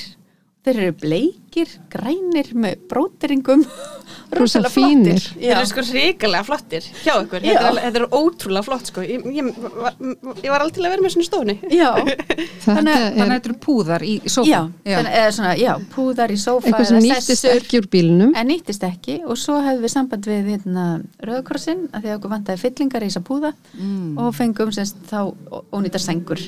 [0.68, 3.64] þeir eru bleikir, grænir með bróteringum
[4.28, 5.22] Rosa rosalega flottir.
[5.38, 5.52] Þeir Já.
[5.56, 7.54] eru sko ríkilega flottir hjá ykkur, Já.
[7.56, 9.94] þetta er, þetta er ótrúlega flott sko, ég, ég, var,
[10.44, 11.56] ég var til að vera með svona stóni.
[11.72, 11.88] Já,
[12.68, 14.50] Þannig að- er þetta eru púðar í, sófa.
[14.52, 14.60] já,
[15.08, 18.34] eða svona, já, púðar í sófa eitthvað sem nýttist sessur, ekki úr bílnum.
[18.36, 20.88] en nýttist ekki og svo hefðum við samband við hérna,
[21.24, 24.18] Rauðkrossin að því að okkur vantaði fyllingar í þessa púða Mm.
[24.20, 25.32] og fengum semst þá
[25.72, 26.42] ónýtar sengur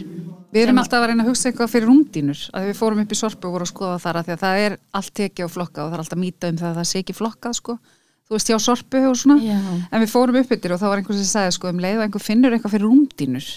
[0.49, 3.17] Við erum alltaf að reyna að hugsa eitthvað fyrir rúmdínur að við fórum upp í
[3.19, 5.83] sorpu og vorum að skoða þar að því að það er allt tekið og flokkað
[5.83, 7.75] og það er alltaf mýta um það að það sé ekki flokkað sko
[8.29, 9.59] þú veist hjá sorpu og svona Já.
[9.93, 12.03] en við fórum upp yfir og þá var einhver sem sagði sko um leið og
[12.07, 13.47] einhver finnur eitthvað fyrir rúmdínur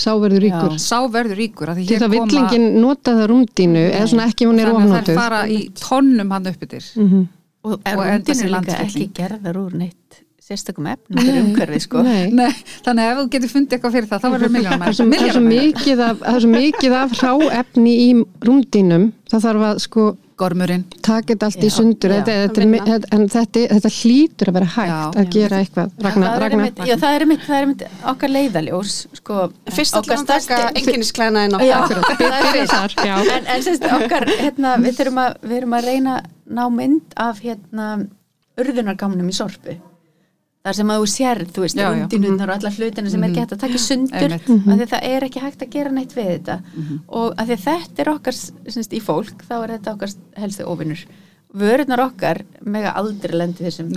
[0.00, 0.74] Sá verður ríkur.
[0.80, 4.58] sá verður ríkur því það koma vill enginn nota það rúmdínu eða svona ekki hún
[4.62, 5.10] er þannig að ofnótuð.
[5.10, 7.26] þær fara í tonnum hann upp yfir Mhm.
[7.62, 8.04] og, Og og
[10.50, 12.02] sérstakum efnum fyrir umhverfið sko.
[12.06, 12.30] Nei.
[12.34, 12.50] Nei,
[12.86, 15.36] þannig að ef þú getur fundið eitthvað fyrir það þá verður er svo, það er
[15.36, 18.10] svo mikið af, það er svo mikið af hráefni í
[18.48, 20.08] rúmdínum það þarf að sko
[20.40, 20.84] gormurinn.
[21.04, 22.12] taka þetta allt í Já, sundur.
[22.14, 25.00] já, þetta, þetta, en þetta, þetta hlýtur að vera hægt Já.
[25.20, 25.90] að gera eitthvað.
[26.00, 26.62] Ragnar, það er Ragnar.
[26.64, 27.84] einmitt, já, það er einmitt, það er einmitt
[28.14, 29.36] okkar leiðaljós sko,
[29.76, 32.96] Fyrst okkar stærsti- enginnisklænaðin Já, okkar.
[33.36, 36.16] en, en semst okkar hérna, við, þurfum að, við erum að reyna
[36.48, 37.90] ná mynd af hérna
[38.60, 39.76] urðunargamnum í sorpu
[40.64, 43.62] þar sem að þú sér, þú veist, undinunnar og alla hlutina sem er gett að
[43.64, 46.60] taka sundur af því að það er ekki hægt að gera neitt við þetta.
[47.08, 51.06] Og af því þetta er okkar semst, í fólk, þá er þetta okkar helstu óvinnur
[51.50, 53.88] vörurnar okkar mega aldrei lendi þessum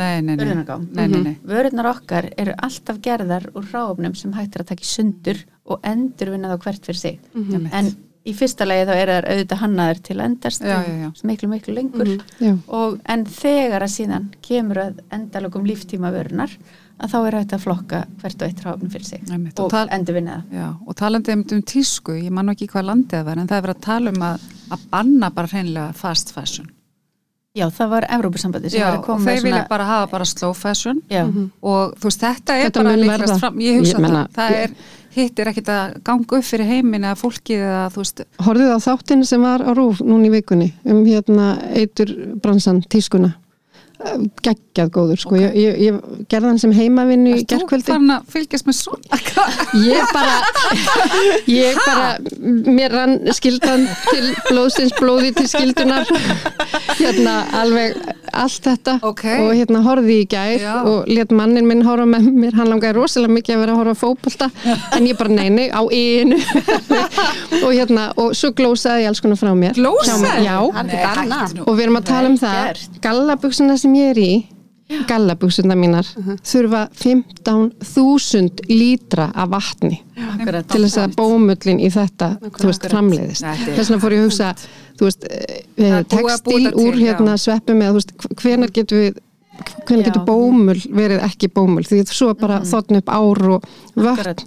[1.27, 1.35] nei.
[1.45, 6.49] vörurnar okkar eru alltaf gerðar úr ráfnum sem hægt er að taka sundur og endurvinna
[6.53, 7.19] þá hvert fyrir sig.
[7.35, 7.73] Einmitt.
[7.73, 7.91] en
[8.23, 11.09] í fyrsta lagi þá er það auðvitað hannaður til að endast Já, já, já.
[11.27, 12.11] miklu miklu lengur.
[12.39, 12.53] Já.
[12.67, 16.53] og en þegar að síðan kemur að endalögum líftíma vörunar
[17.03, 19.91] að þá er hægt að flokka hvert og eitt ráfnum fyrir sig Einmitt, og og
[19.97, 20.53] endurvinna það.
[20.59, 23.57] Já, og talandi einmitt um tísku, ég man ekki hvað landið það var, en það
[23.59, 26.69] er verið að tala um að, að banna bara hreinlega fast fashion.
[27.53, 30.07] Já, það var Evrópusambandi sem var að og koma þeir með vilja svona bara hafa
[30.09, 31.01] bara slow fashion.
[31.11, 31.21] Já,
[31.61, 34.55] og þú veist, þetta er Þetta bara líkast fram, ég hugsa Ég meina- það, það
[34.63, 34.73] er,
[35.15, 38.79] hitt er ekkit að ganga upp fyrir heimin eða fólkið eða þú veist, Horfið á
[38.87, 43.35] þáttinn sem var á Rúf núna í vikunni um hérna eitur bransan tískuna
[44.43, 45.37] geggjað góður sko.
[45.39, 49.19] Ég, ég, ég gerði hann sem heimavinnu í ertu gerkvöldi farin að fylgjast með svona?
[49.83, 50.35] ég bara
[51.63, 52.09] ég bara,
[52.67, 56.09] mér rann skildan til blóðsins blóði til skildunar
[56.99, 57.97] hérna alveg
[58.33, 58.97] allt þetta.
[59.05, 59.23] Ok.
[59.43, 60.73] og hérna horfði í gær Já.
[60.89, 62.55] og let mannin minn horfa með mér.
[62.57, 64.49] Hann langaði rosalega mikið að vera að horfa á fótbolta.
[64.97, 66.39] En ég bara neini á einu
[67.65, 69.77] og hérna og svo glósaði ég alls konar frá mér.
[69.77, 70.47] Glósaði?
[70.47, 72.59] Já, og við erum að tala um það.
[72.63, 72.99] Gert.
[73.03, 74.33] gallabuxuna sem ég er í
[75.07, 76.07] gallabuxuna mínar
[76.45, 80.67] þurfa 15.000 lítra af vatni akkurat.
[80.69, 83.45] til þess að bómullin í þetta veist, framleiðist.
[83.45, 84.49] Þess vegna fór ég að hugsa
[84.99, 88.03] veist, eh, Það er búið að búa textíl þetta til, úr hérna sveppum eða
[88.41, 89.21] hvenar getur við
[89.53, 90.07] Já.
[90.07, 94.39] getur bómull verið ekki bómull því þetta svo er bara þotn upp ár og Akkurat.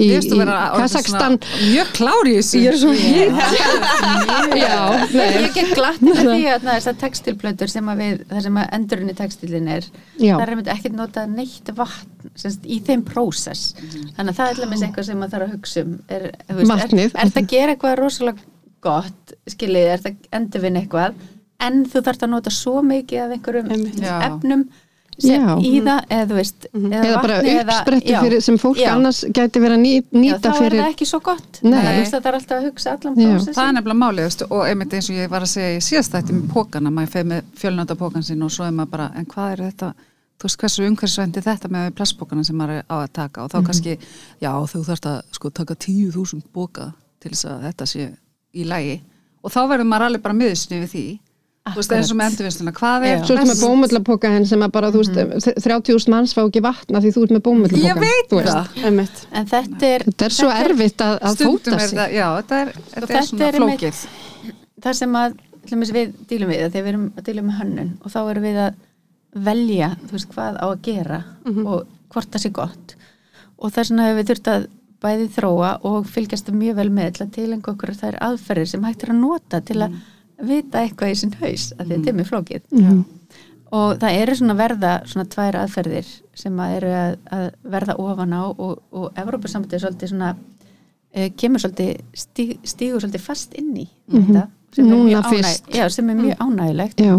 [0.00, 2.62] í, orðin Kazakstan Mjög klári í þessu.
[2.62, 4.78] ég er svo hitt já,
[5.12, 8.72] nei, Ég get glatt með því að þessar textilplötur sem að við, það sem að
[8.78, 10.32] endurinn í textilin er, Já.
[10.38, 13.74] það er einmitt ekkert notað neitt vatn semst, í þeim prósess.
[14.16, 15.94] Þannig að það er alveg eitthvað sem maður þarf að hugsa um.
[16.08, 17.04] Er, þú Vatnið.
[17.04, 18.50] Er, er það að gera eitthvað rosalega
[18.84, 21.22] gott, skiljið, er það að endurvinna eitthvað,
[21.60, 24.00] en þú þarf að nota svo mikið af einhverjum Einmitt.
[24.00, 24.16] Já.
[24.28, 24.64] efnum
[25.14, 25.54] sem, Já.
[25.62, 28.20] í það, eða þú veist, eða bara vatni eða- uppsprettu já.
[28.24, 28.88] fyrir, sem fólk Já.
[28.96, 31.60] annars gæti verið að nýta þá er fyrir það ekki svo gott.
[31.62, 31.70] Nei.
[31.70, 33.14] Þannig að þú veist, það er alltaf að hugsa allan.
[33.14, 36.12] Það er nefnilega málið veistu, og einmitt eins og ég var að segja í síðast
[36.16, 39.24] þætti með pókana, maður feið með fjölnönda pókan sinn og svo er maður bara, en
[39.26, 39.94] hvað er þetta
[40.34, 43.58] þú veist hversu umhverfisvændi þetta með plastpókana sem maður er á að taka og þá
[43.68, 43.98] kannski
[44.42, 48.08] já þú þarfst að sko taka 10.000 póka til þess að þetta sé
[48.52, 48.96] í lægi
[49.44, 51.04] og þá verður maður alveg bara miðusni við því
[51.64, 53.22] þú veist eins og með endurvinnsluna, hvað er.
[53.24, 57.00] Svo ertu með bómullapoka henn sem að bara, þú veist, 30.000 manns fá ekki vatna
[57.00, 57.86] því þú ert með bómullapoka.
[57.88, 59.22] ég veit það Einmitt.
[59.32, 61.98] En þetta er, Þetta er svo erfitt að, að stundum fóta er sig.
[61.98, 64.02] það, já þetta er, þetta er þetta svona flókið
[64.84, 67.58] það sem að til dæmis, við dílum við, að þegar við erum að díla með
[67.62, 68.80] hönnun og þá erum við að
[69.48, 71.20] velja þú veist hvað á að gera
[71.64, 72.96] og hvort það sé gott
[73.56, 74.66] og þess vegna hefur við þurft að
[75.04, 79.20] bæði þróa og fylgjast mjög vel með til okkur þær aðferðir sem hægt er að
[79.24, 79.96] nota til að
[80.48, 82.62] vita eitthvað í sinn haus að þetta er mjög flókið
[83.74, 88.32] og það eru svona verða svona tvær aðferðir sem að eru að, að verða ofan
[88.36, 93.72] á og, og Evrópusambandið er svolítið svona uh, kemur svolítið stíg, stígur svolítið fast inn
[93.76, 97.14] í þetta sem er mjög ánæg- já, sem er mjög ánægilegt Já.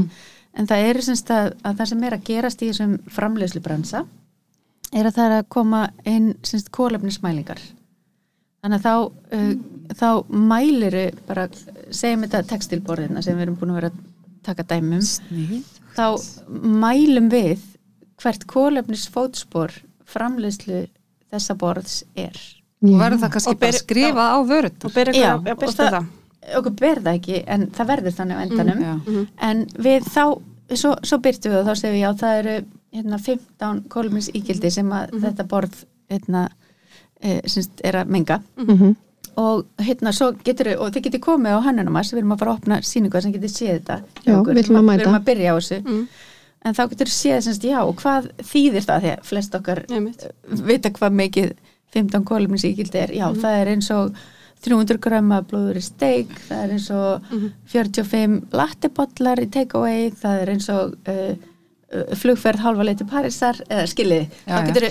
[0.59, 4.05] en það er semst að, að það sem er að gerast í þessum framleiðslubransa
[4.95, 7.59] er að það er að koma inn semst kólefnismælingar
[8.63, 8.93] þannig að þá
[9.35, 9.53] uh,
[9.95, 10.07] þá
[10.51, 11.47] mæliru bara
[11.95, 14.03] segjum þetta textilborðina sem við erum búin að vera að
[14.45, 15.01] taka dæmum
[15.95, 16.05] þá
[16.83, 17.63] mælum við
[18.21, 19.73] hvert kólefnisfótspor
[20.07, 20.85] framleiðslu
[21.33, 22.35] þessa borðs er.
[22.85, 25.95] Og verður það kannski bara skrifað á vörut Og byrja Já, að og byrja það-
[25.95, 26.05] það.
[26.59, 28.81] okkur ber það ekki en það verður þannig á endanum.
[28.85, 29.27] já.
[29.49, 30.23] en við þá
[30.75, 32.55] svo, svo byrtum við og þá segum við já það eru
[32.95, 36.49] hérna, 15 kólumins ígildi sem að þetta borð hérna,
[37.21, 38.41] e, syns, er að menga.
[38.57, 38.95] Mhm.
[39.41, 42.61] Og hérna svo getur og þið getur komið á hannunumars við erum að fara að
[42.61, 45.97] opna síningu sem getur séð þetta Já, við ætlum að erum að byrja á þessu.
[46.65, 50.23] En þá getur séð semst, já og hvað þýðir það því að flest okkar Einmitt.
[50.65, 51.51] vita hvað mikið
[51.93, 53.13] 15 kólumins ígildi er.
[53.13, 54.15] Já það er eins og
[54.65, 57.27] 300 grömma blóður í steik, það er eins og
[57.69, 61.35] 45 lattebollar í take-away, það er eins og uh,
[62.17, 64.85] flugferð halva leið til Parísar eða skiljiði, Já, þá getur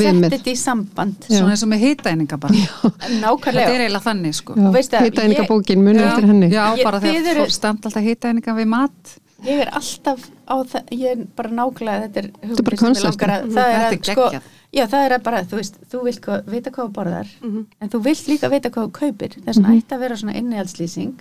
[0.00, 0.28] viðmið?
[0.30, 1.26] sett þetta í samband.
[1.26, 1.38] Já.
[1.40, 2.54] svona eins og með hitaeininga bara.
[2.86, 3.74] Þetta nákvæmlega.
[3.74, 4.56] Er eiginlega þannig sko.
[4.56, 6.48] Og veistu að Hitaðinga ég- bókin muni eftir henni.
[6.54, 7.50] já Ég- bara þegar eru- eru...
[7.56, 9.16] stamt alltaf hitaeininga við mat.
[9.44, 12.64] Ég er alltaf á það, ég er bara nákvæmlega þetta er er bara hugmynd sem
[12.64, 13.10] mig konceptið.
[13.10, 14.42] langar að, það er Þetta að er sko, geggjað.
[14.78, 17.90] já það er að bara, þú veist, þú vilt hvað, vita hvað þú borðar, en
[17.92, 21.12] þú vilt líka vita hvað þú kaupir, þess ætti að vera svona innihaldslýsing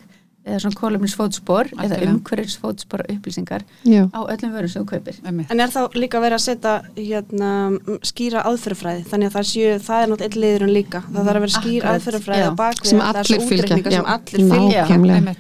[0.45, 5.17] eða svona kólefnisfótspor eða umhverfisfótspor upplýsingar Já, á öllum vörum sem þú kaupir.
[5.25, 7.51] En er þá líka verið að setja hérna,
[8.05, 9.05] skýra aðferðafræði?
[9.09, 11.01] Þannig að það, séu, það er náttúrulega eitt liðurinn líka.
[11.05, 12.45] Það þarf að vera skýr Akkurat, aðferðafræði já.
[12.45, 13.91] á bakvið sem allir fylgja.
[13.95, 14.83] sem allir fylgja.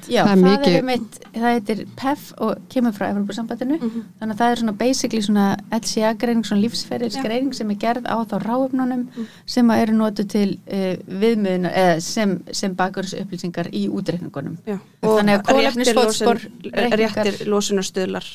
[0.09, 4.33] Já, það er það, mikið er mitt, það heitir PEF og kemur frá Evropasambandinu þannig
[4.33, 9.05] að það er svona basically svona LCA-greining, svona lífsferðisgreining sem er gerð á þá ráöfnunum
[9.45, 12.75] sem að eru notu til uh, viðmiðuna eða sem, sem
[15.13, 18.27] að réttir kólefnisfótspor losun- réttir losunarstöðlar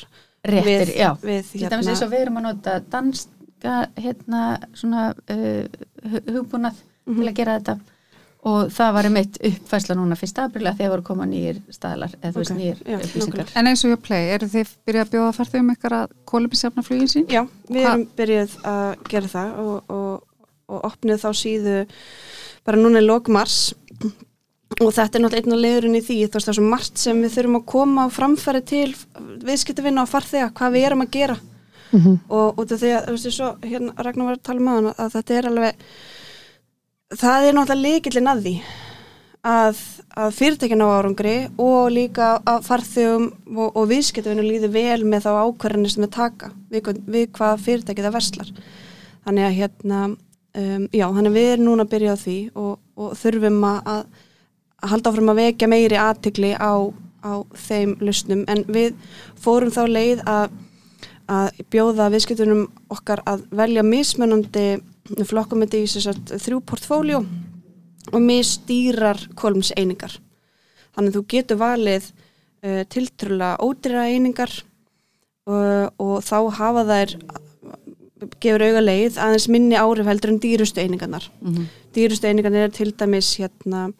[0.45, 1.09] réttir, við, já.
[1.21, 5.65] við til dæmis eins og við erum að nota danska hérna svona uh,
[6.11, 7.79] hu- hugbúnað til að gera þetta.
[8.41, 12.39] Og það var mitt uppfæsla núna fyrst aprila þegar voru koma nýjir staðlar eða þú
[12.41, 13.51] veist Ok, nýjir já, upplýsingar.
[13.61, 17.11] En eins og ég play, eru þið byrjað að bjóða farþegum ykkar að kóluminsjafna flugin
[17.11, 17.27] sín?
[17.29, 21.75] Já, við Hva- erum byrjuð að gera það og, og, og opnið þá síðu
[22.65, 23.59] bara núna í lok mars
[24.79, 27.01] og þetta er náttúrulega einn og leiðurinn í því þú veist það er svo margt
[27.01, 28.89] sem við þurfum að koma á framfæri til
[29.45, 31.37] viðskiptavinna og farþega hvað við erum að gera
[31.91, 32.13] Mhm.
[32.31, 34.93] og út af því að þú veist svo hérna Ragnar var að tala með hann
[34.95, 35.75] að þetta er alveg
[37.19, 38.53] það er náttúrulega líkillin að því
[39.51, 39.81] að,
[40.23, 43.25] að fyrirtækina á árangri og líka að farþegum
[43.57, 48.07] og, og viðskiptavinu líður vel með þá ákvarðanir sem við taka við, við hvað fyrirtækið
[48.07, 48.53] það verslar
[49.25, 52.73] þannig að hérna um, já, þannig að við erum núna að byrja á því og,
[52.95, 54.05] og þurfum að,
[54.81, 56.73] að halda áfram að vekja meiri aðtikli á,
[57.21, 57.33] á
[57.67, 58.97] þeim lusnum en við
[59.39, 60.59] fórum þá leið að
[61.31, 64.65] að bjóða viðskiptunum okkar að velja mismunandi
[65.27, 67.21] flokkum þetta í sem sagt, þrjú portfóljó
[68.11, 70.17] og misstýrar kolumseiningar.
[70.95, 74.51] Þannig að þú getur valið uh, tiltrúlega ódýra einingar
[75.47, 77.15] uh, og þá hafa þær
[78.41, 81.25] gefur auga leið aðeins minni árif heldur en dýrustu einingarnar.
[81.41, 81.69] Mhm.
[81.95, 83.91] Dýrustu einingarnar er til dæmis hérna,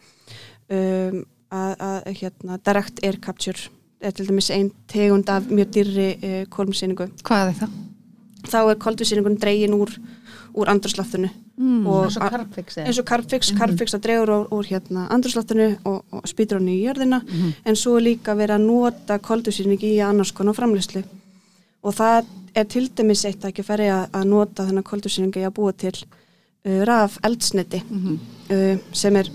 [0.72, 1.20] um,
[1.52, 3.68] að, að, hérna direct air capture
[4.02, 7.78] er til dæmis einn tegund af mjög dýrri uh, kolumseiningu Hvað er það?
[8.50, 9.92] þá er koldvísýringun dregin úr,
[10.54, 11.30] úr andrúrslaftinu
[11.62, 11.84] Mm.
[11.86, 15.98] og eins og karpfix eins og karpfix, karpfix að dregur úr, úr hérna andrúrslaftinu og,
[16.10, 17.50] og spýtur hann í jörðina Mhm.
[17.68, 21.02] en svo líka verið að nota koldvísýring í annars konar framleyslu
[21.84, 22.24] og það
[22.56, 25.72] er til dæmis eitt að ekki færi að, að nota þennan koldvísýring í að búa
[25.76, 25.92] til
[26.64, 28.18] uh, raf eldsniti Mhm.
[28.50, 29.28] uh, sem er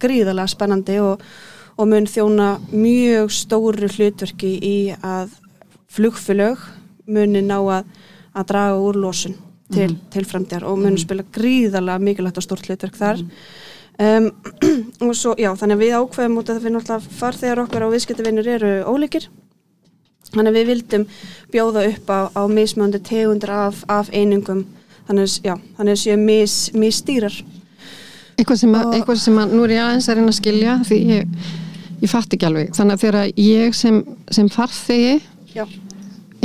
[0.00, 1.22] gríðalega spennandi og,
[1.76, 5.36] og mun þjóna mjög stóru hlutverki í að
[5.90, 6.62] flugfélög
[7.10, 7.88] muni ná að,
[8.36, 9.36] að draga úr losun
[9.72, 13.22] til, til framtíðar og muni spila gríðalega mikilvægt og stórt hlutverk þar.
[14.00, 14.30] Um,
[15.04, 17.94] og svo, já, þannig að við ákveðum út að það fyrir náttúrulega farþegar okkar og
[17.94, 19.28] viðskiptavinnur eru ólíkir.
[20.30, 21.06] Þannig að við vildum
[21.50, 24.64] bjóða upp á, á mismöndi tegundur af, af einingum.
[25.08, 27.34] Þannig að, séu mis, misstýrar
[28.40, 30.98] eitthvað sem, að, eitthvað sem að, nú er ég aðeins að reyna að skilja því
[31.10, 31.36] ég,
[32.00, 32.72] ég fatt ekki alveg.
[32.78, 34.00] Þannig að þegar ég sem,
[34.32, 35.14] sem farþegi
[35.54, 35.64] já.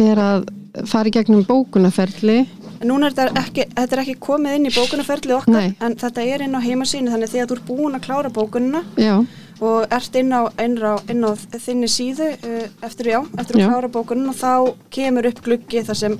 [0.03, 0.47] er að
[0.91, 2.43] fara í gegnum bókunaferli
[2.83, 5.73] Núna er þetta ekki, þetta er ekki komið inn í bókunarferðlið okkar Nei.
[5.85, 9.15] en þetta er inn á heimasínu þannig þegar þú ert búin að klára bókunina já,
[9.63, 13.69] og ert inn á, inn á, inn á þinni síðu uh, eftir, já, eftir að
[13.71, 16.17] klára bókunina þá kemur upp gluggi þar sem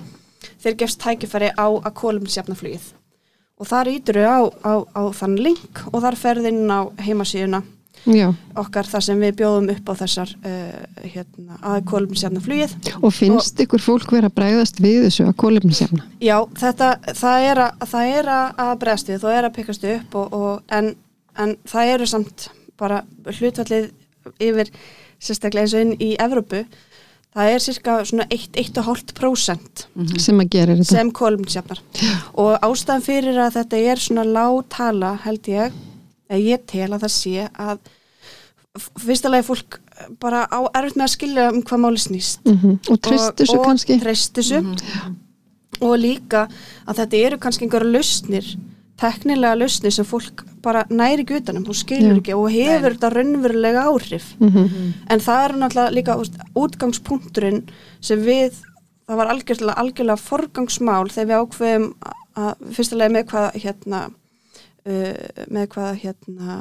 [0.64, 2.94] þér gefst tækifæri á að kolumnsjafna flugið
[3.56, 7.62] og þar ítur á, á, á þann link og þar ferð inn á heimasíðuna
[8.06, 8.28] já.
[8.60, 13.62] okkar þar sem við bjóðum upp á þessar uh, hérna, að kolumnsjafna flugið og finnst
[13.64, 18.14] ykkur fólk vera að bregðast við þessu að kólefnisjafna Já, þetta, það er að, það
[18.20, 20.92] er að, bregðast við, það er að pikkast upp og, og, en,
[21.42, 23.92] en það eru samt bara hlutfallið
[24.44, 24.74] yfir
[25.22, 26.66] sérstaklega eins og inn í Evrópu,
[27.36, 29.86] það er cirka svona 1-1,5%
[30.24, 30.88] sem að gera þetta.
[30.94, 31.82] sem kolumnsjafnar
[32.40, 35.76] og ástæðan fyrir að þetta er svona lág tala held ég,
[36.32, 37.78] eða ég tel að það sé að
[38.80, 39.80] f- fyrsta lagi fólk
[40.20, 42.42] bara á erfitt með að skilja um hvað máli snýst.
[42.48, 43.94] Mm og trist þessu og, kannski.
[43.96, 44.64] og treyst þessu
[45.84, 46.46] og líka
[46.88, 48.50] að þetta eru kannski einhverja lausnir
[49.00, 52.20] teknilega lausnir sem fólk bara næri gutanum, hún skilur Já.
[52.22, 54.36] ekki og hefur þetta raunverulega áhrif.
[54.40, 56.18] Mm en það er náttúrulega líka
[56.56, 57.64] útgangspunkturinn
[58.02, 58.62] sem við
[59.06, 61.88] það var algjörlega, algjörlega forgangsmál þegar við ákveðum
[62.36, 64.02] að fyrstulega með hvað hérna
[64.86, 66.58] uh, með hvað hérna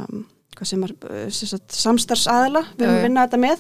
[0.63, 0.93] sem er
[1.35, 3.03] sem sagt, samstarfsaðila við Já, erum að já.
[3.09, 3.59] vinna þetta með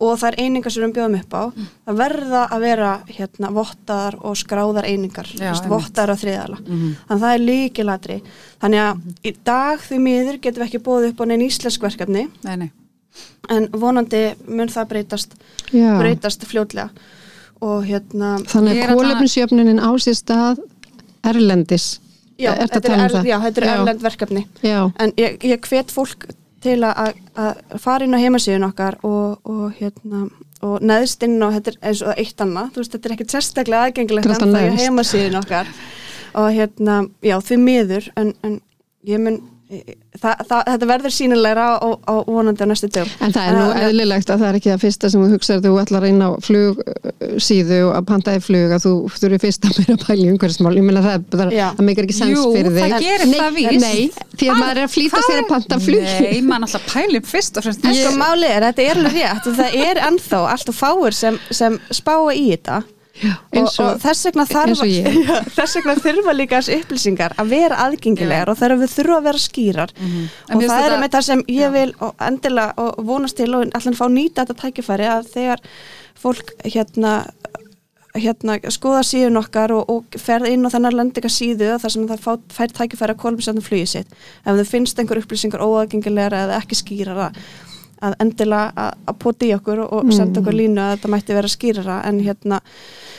[0.00, 1.42] og það er einingar sem við bjóðum upp á.
[1.86, 5.30] Það verða að vera hérna vottaðar og skráðar einingar
[5.70, 6.90] vottaðar á þriðala Mhm.
[7.06, 8.18] þannig að það er líkilatri
[8.60, 12.28] þannig að í dag því miður getum við ekki bóðið upp á neinn íslensk verkefni.
[12.42, 12.70] Nei, nei.
[13.48, 15.34] en vonandi mun það breytast
[15.72, 15.98] já.
[15.98, 16.90] breytast fljótlega.
[17.62, 20.58] Og hérna þannig er að kólefnisjöfnunin á sér stað
[21.24, 22.00] erlendis
[22.38, 23.28] já, að þetta tala um er, það?
[23.30, 24.42] já, þetta er erlend verkefni.
[24.62, 26.28] Já, en ég, ég hvet fólk
[26.66, 30.26] til að, að fara inn á heimasíðun okkar og, og hérna
[30.64, 32.70] og neðst inn og þetta er eins og eitt annað.
[32.72, 35.74] Þú veist, þetta er ekkert sérstaklega aðgengilegt er en það er heimasíðun okkar.
[36.36, 38.56] Og hérna, já, því miður en, en
[39.06, 43.48] ég mun það, það, þetta verður sínilegra og, og vonandi á næstu dögum En það
[43.50, 45.98] er nú En- eðlilegt að það er ekki það fyrsta sem þú hugsaður þú ætlar
[45.98, 49.96] að reyna á flugsíðu og að panta í flug að þú þurfi fyrst að byrja
[49.96, 50.74] að pæla í umhverfismál.
[50.78, 52.94] Ég meina það, það, það meikar ekki sens Jú, fyrir þig.
[52.94, 53.86] það gerir nei, það víst.
[53.86, 56.08] Nei, því að maður er að flýta sér að panta flug.
[56.26, 59.50] Nei, mann alltaf pælim fyrst og fremst En sko máli er, þetta er alveg rétt
[59.50, 62.82] og það er ennþá allt og fáir sem, sem spáa í þetta
[63.16, 64.90] Já, og, og, og þess vegna þarf og.
[65.30, 69.28] Já, þess vegna þurfa líka þessi upplýsingar að vera aðgengilegar og þegar við þurfa að
[69.30, 69.94] vera skýrar.
[69.96, 73.40] En og mér finnst það er með það sem ég vil og endilega og vonast
[73.40, 75.64] til og allan fá nýta þetta tækifæri að þegar
[76.16, 77.16] fólk hérna
[78.16, 82.22] hérna skoða síðun okkar og, og ferð inn á þennar lendinga síðu þar sem það
[82.24, 84.14] fá, fær tækifæri að kolumsættum flugið sitt.
[84.44, 87.40] Ef þau finnst einhver upplýsingar óaðgengilegar eða ekki skýrara að
[88.02, 91.52] endilega að, að poti í okkur og, og senda okkur línu að þetta mætti vera
[91.52, 91.96] skýrara.
[92.08, 92.60] En hérna,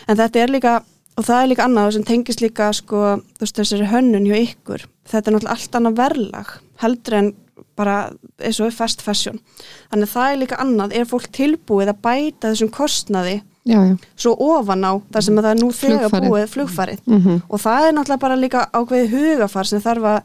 [0.08, 0.76] en þetta er líka
[1.18, 3.04] og það er líka annað sem tengist líka sko,
[3.38, 4.88] þú veist þessari hönnun hjá ykkur.
[5.08, 7.34] Þetta er náttúrulega allt annað verðlag heldur en
[7.78, 7.98] bara
[8.42, 9.40] eins og fast fashion.
[9.92, 10.98] Þannig að það er líka annað.
[10.98, 13.96] Er fólk tilbúið að bæta þessum kostnaði Já, já.
[14.16, 17.02] svo ofan á þar sem að það er nú þegar búið flugfarið?
[17.06, 20.22] Mm og það er náttúrulega bara líka ákveðið hugafar sem þarf að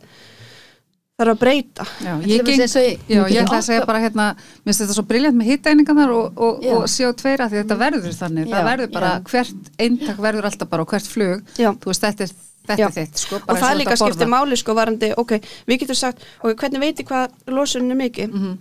[1.22, 1.86] þarf að breyta.
[2.04, 4.26] Já, ég geng, eins og í- já, ég ætla að segja bara hérna,
[4.66, 8.48] minnst þetta svo briljant með hittæningarnar og, og, og CO2 að því þetta verður þannig,
[8.48, 9.22] Já, það verður bara, já.
[9.32, 11.70] hvert eintak verður alltaf bara og hvert flug, Já.
[11.72, 12.34] þú veist, þetta er,
[12.72, 15.32] þetta þitt, sko, og það líka skiptir máli sko varandi, ok,
[15.66, 18.30] við getum sagt ok, hvernig veit ég hvað losunin er mikið?
[18.36, 18.52] Mhm.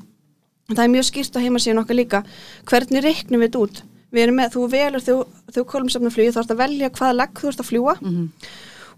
[0.72, 2.20] það er mjög skýrt á heimasíðan okkar líka.
[2.66, 3.82] Hvernig reiknum við þetta út?
[4.12, 5.16] Við erum með, þú velur þú,
[5.52, 8.26] þú kolumsafna flugið, þú ert að velja hvaða legg þú ert að fljúa Mhm.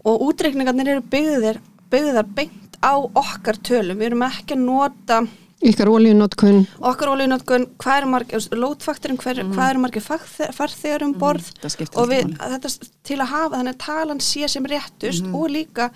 [0.05, 1.57] og útreikningarnir eru byggðir
[1.91, 5.21] byggðar beint á okkar tölum við erum ekki að nota
[5.63, 6.57] Ykkar oljunótkun.
[6.83, 11.61] okkar ólíunótkun, hvað eru margir lótfaktorinn, hvað eru margir farþe- farþegar um borð Mhm.
[11.63, 15.35] það skiptir og við, þetta til að hafa þannig að talan sé sem réttust Mhm.
[15.35, 15.89] og líka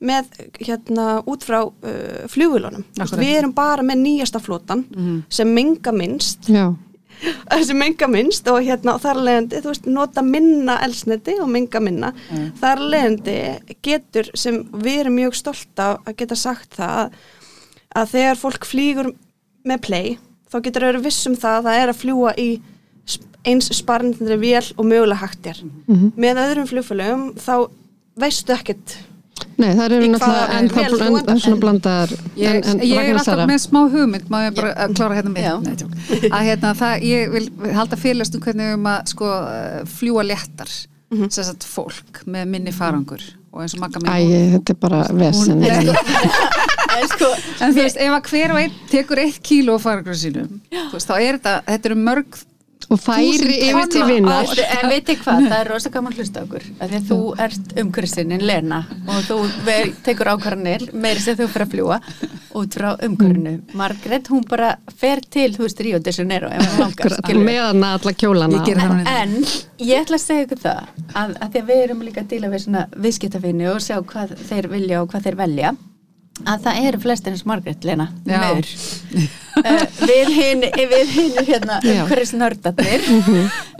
[0.00, 0.24] með
[0.60, 2.26] hérna út frá uh,
[2.98, 3.20] Akkúrat.
[3.20, 5.22] við erum bara með nýjasta flotan Mhm.
[5.28, 6.74] sem menga minnst Já.
[7.66, 11.80] Sem menga minnst og hérna og þar leðandi, þú veist, nota minna elsneti og menga
[11.80, 12.48] minna Mm.
[12.60, 13.36] þar leðandi
[13.82, 17.10] getur sem við erum mjög stolt af að geta sagt það að,
[17.96, 19.12] að þegar fólk flýgur
[19.64, 20.18] með play
[20.52, 22.48] þá getur það verið viss um það að það er að fljúa í
[23.44, 26.12] eins sparnindri vél og mögulega hægt er Mhm.
[26.16, 27.70] með öðrum flugfélögum þá
[28.16, 28.96] veistu ekkert
[29.62, 31.34] Nei, það eru náttúrulega hvaða en, vel það þú en, endar.
[31.34, 33.46] en svona blandar Ég, en, en, ég er alltaf Sara.
[33.50, 35.84] með smá hugmynd, má ég bara að klára hérna með?
[36.30, 37.44] Að hérna það, ég vil
[37.76, 39.34] halda fyrirlestum hvernig við um að sko
[39.98, 40.72] fljúa léttar
[41.12, 41.28] Mhm.
[41.28, 43.20] sagt fólk með minni farangur
[43.52, 45.00] og eins og makka Æ, mín þetta er bara
[47.02, 47.28] en sko,
[47.60, 51.36] en þú veist, ef að hver og einn tekur eitt kíló farangur sínum þá er
[51.38, 52.40] þetta, þetta eru mörg
[52.92, 54.48] Og færi yfir til vinnar.
[54.66, 58.34] en veitir hvað, það er rosa gaman hlusta okkur af því að þú ert umhverfisinn
[58.42, 59.38] Lena og þú
[60.04, 62.00] tekur ákvarðanir meiri sem þú fyrir að fljúa
[62.58, 63.54] út frá umhverfinu.
[63.78, 66.50] Margrét, hún bara fer til, þú veist, Rio de Janeiro
[67.42, 68.60] meðan alla kjólana.
[68.68, 69.38] En, en
[69.80, 70.82] ég ætla að segja ykkur það
[71.14, 74.36] að, að því að við erum líka að díla við svona viðskiptafinni og sjá hvað
[74.50, 75.72] þeir vilja og hvað þeir velja
[76.48, 78.68] að það eru og Margrét, Lena meður
[79.62, 82.02] uh, við hinn við hinn hérna Já.
[82.02, 83.08] umhverfis nördarnir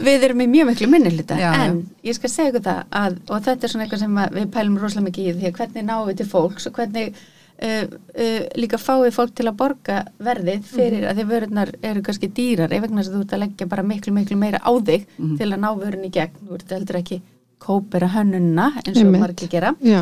[0.02, 3.68] við erum í mjög miklu minnilita en ég skal segja ykkur það að, og þetta
[3.68, 6.32] er svona eitthvað sem við pælum rosalega mikið í því að hvernig náum við til
[6.34, 7.14] fólks og hvernig
[7.62, 7.84] Uh,
[8.18, 12.72] uh, líka fáið fólk til að borga verðið fyrir að því vörurnar eru kannski dýrar
[12.74, 15.04] ef vegna þess að þú ert að leggja bara miklu miklu meira á þig
[15.38, 16.40] til að ná vörun í gegn.
[16.48, 17.20] Þú ert heldur ekki
[17.62, 19.74] kópera hönnuna eins og margir gera.
[19.84, 20.00] Já,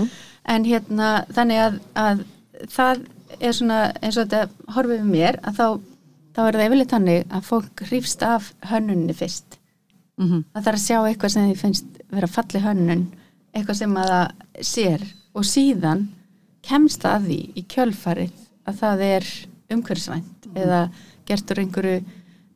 [0.54, 2.22] en hérna þannig að, að
[2.68, 3.06] það
[3.40, 5.66] er svona eins og þetta horfið við mér að þá,
[6.34, 9.56] þá er það yfirleitt þannig að fólk hrýfst af hönnunni fyrst
[10.20, 10.44] Mhm.
[10.52, 13.06] það þarf að sjá eitthvað sem því finnst vera falli hönnun
[13.56, 15.04] eitthvað sem að það sér
[15.34, 16.02] og síðan
[16.62, 18.32] kemst það að því í kjölfarið
[18.68, 19.24] að það er
[19.70, 20.80] umhverfisvænt eða
[21.24, 22.04] gert úr einhverju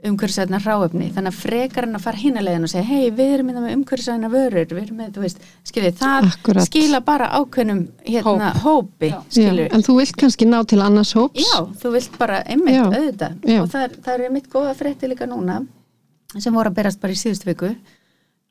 [0.05, 3.69] umhverfisvætna ráöfni þannig að frekar en að fara hínalegin og segja hei við erum með
[3.75, 5.41] umhverfisvætna vörur við erum með, þú veist,
[5.71, 6.67] skiljið, það Akkúrat.
[6.69, 11.41] skila bara ákveðnum hérna, hópi, já, skilju en þú vilt kannski ná til annars hóps.
[11.41, 13.37] Já, þú vilt bara einmitt Já, auðvitað.
[13.49, 13.61] Já.
[13.63, 15.61] og það, er- það er einmitt góða frétti líka núna
[16.39, 17.75] sem voru að berast bara í síðustu viku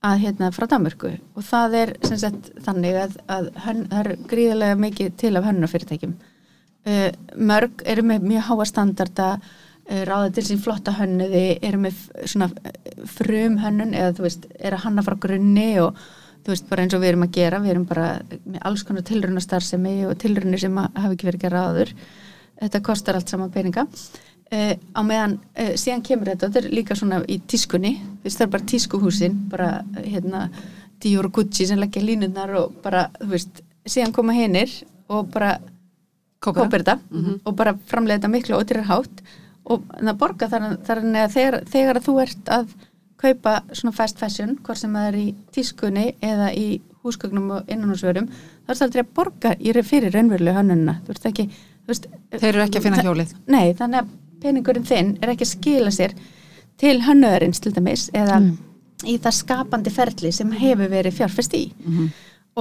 [0.03, 1.13] að hérna frá Danmörku.
[1.35, 5.45] Og það er sem sagt þannig að, að hönn, það er gríðarlega mikið til af
[5.47, 6.13] hönnunafyrirtækjum
[6.87, 9.27] uh, mörg eru með mjög háa standarda
[9.89, 14.77] ráða til sín flotta hönnuði eru með svona uh, frum hönnun eða þú veist, er
[14.77, 15.97] að hanna frá grunni og
[16.43, 18.07] þú veist bara eins og við erum að gera við erum bara
[18.43, 21.95] með alls konar tilrunastarfsemi og tilrunir sem hafa ekki verið að gera áður.
[22.61, 23.87] Þetta kostar allt saman peninga.
[24.53, 28.49] Uh, á meðan uh, síðan kemur þetta, þetta er líka svona í tískunni það er
[28.53, 30.47] bara tískuhúsin bara hérna
[31.03, 34.71] Dior og Gucci sem leggja línurnar og bara, þú veist síðan koma hinnir
[35.11, 35.57] og bara
[36.43, 37.39] kópir þetta mm -hmm.
[37.43, 39.23] og bara framlega þetta miklu ótyrir hátt
[39.65, 42.73] og það borga þar að þegar, þegar að þú ert að
[43.23, 48.27] kaupa svona fast fashion, hvort sem það er í tískunni eða í húsgögnum og innanúsvörum,
[48.65, 50.63] þá er það aldrei að borga í fyrir raunverulega
[51.87, 55.53] veist, Þeir eru ekki að finna hjólið Nei, þannig að peningurinn þinn er ekki að
[55.53, 56.15] skila sér
[56.81, 58.53] til hannuðarins til dæmis eða mm.
[59.07, 62.09] í það skapandi ferli sem hefur verið fjárfest í mm -hmm.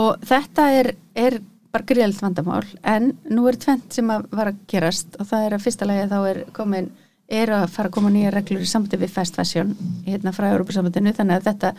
[0.02, 1.40] og þetta er, er
[1.72, 5.56] bara gríðalt vandamál en nú er tvent sem að var að gerast og það er
[5.56, 6.90] að fyrsta lagi að þá er komin
[7.32, 9.72] er að fara að koma nýja reglur í samtíð við fast fashion
[10.06, 11.72] hérna frá Európa-samtinu þannig að þetta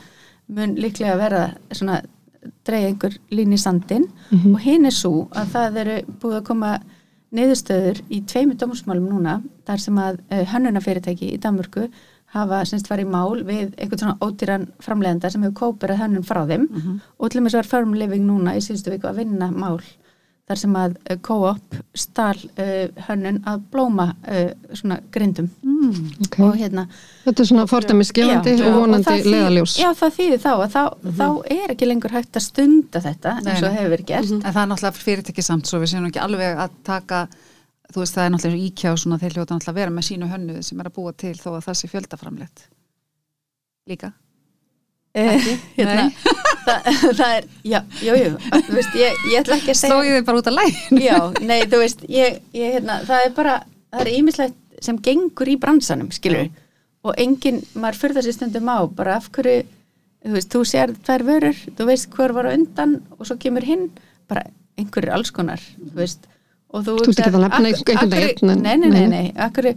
[0.58, 2.02] mun líklega vera svona
[2.68, 4.54] dreyja einhver lín í sandin mm -hmm.
[4.56, 6.72] og hinn er svo að það eru búið að koma
[7.34, 11.88] neyðustöður í tveimu dómsmálum núna þar sem að eh, hönnunafyrirtæki í Danmörku
[12.34, 16.68] hafa semst farið mál við einhvern svona ódýran framlegenda sem hefur kóperað hönnun frá þeim
[16.68, 17.02] mm -hmm.
[17.18, 19.82] og til og með svo er Firm Living núna í síðustu viku að vinna mál
[20.44, 26.44] þar sem að uh, Co-op stál uh, hönnun að blóma uh, svona grindum mm, okay.
[26.46, 26.88] og hérna
[27.24, 31.16] Þetta er svona fordæmisgefandi og vonandi leðaljós Já það þýðir þá að þá, mm -hmm.
[31.22, 34.46] þá er ekki lengur hægt að stunda þetta eins og hefur verið gert mm -hmm.
[34.46, 37.28] En það er náttúrulega fyrirtekki samt svo við séum ekki alveg að taka
[37.94, 40.30] þú veist það er náttúrulega íkjá og svona þeir hljóta náttúrulega að vera með sínu
[40.32, 42.66] hönnu sem er að búa til þó að það sé fjöldaframlegt
[43.90, 44.14] Líka?
[45.14, 45.46] Eh,
[45.78, 46.08] hérna,
[46.68, 46.88] það,
[47.20, 50.26] það er, já, jú, jú, þú veist, ég, ég ætla ekki að segja Slóið þið
[50.30, 53.56] bara út af lægin Já, nei, þú veist, ég, ég, hérna, það er bara,
[53.94, 56.52] það er ímislegt sem gengur í bransanum, skilur já.
[57.06, 59.62] og enginn, maður fyrir þessi stundum á bara af hverju,
[60.26, 63.92] þú veist, þú sér þær vörur, þú veist hver var undan og svo kemur hinn,
[64.32, 64.48] bara
[64.82, 66.26] einhverjir alls konar, þú veist
[66.74, 69.74] og þú veist ekki að lefna einhvern veginn Nei, nei, nei, nei, akkur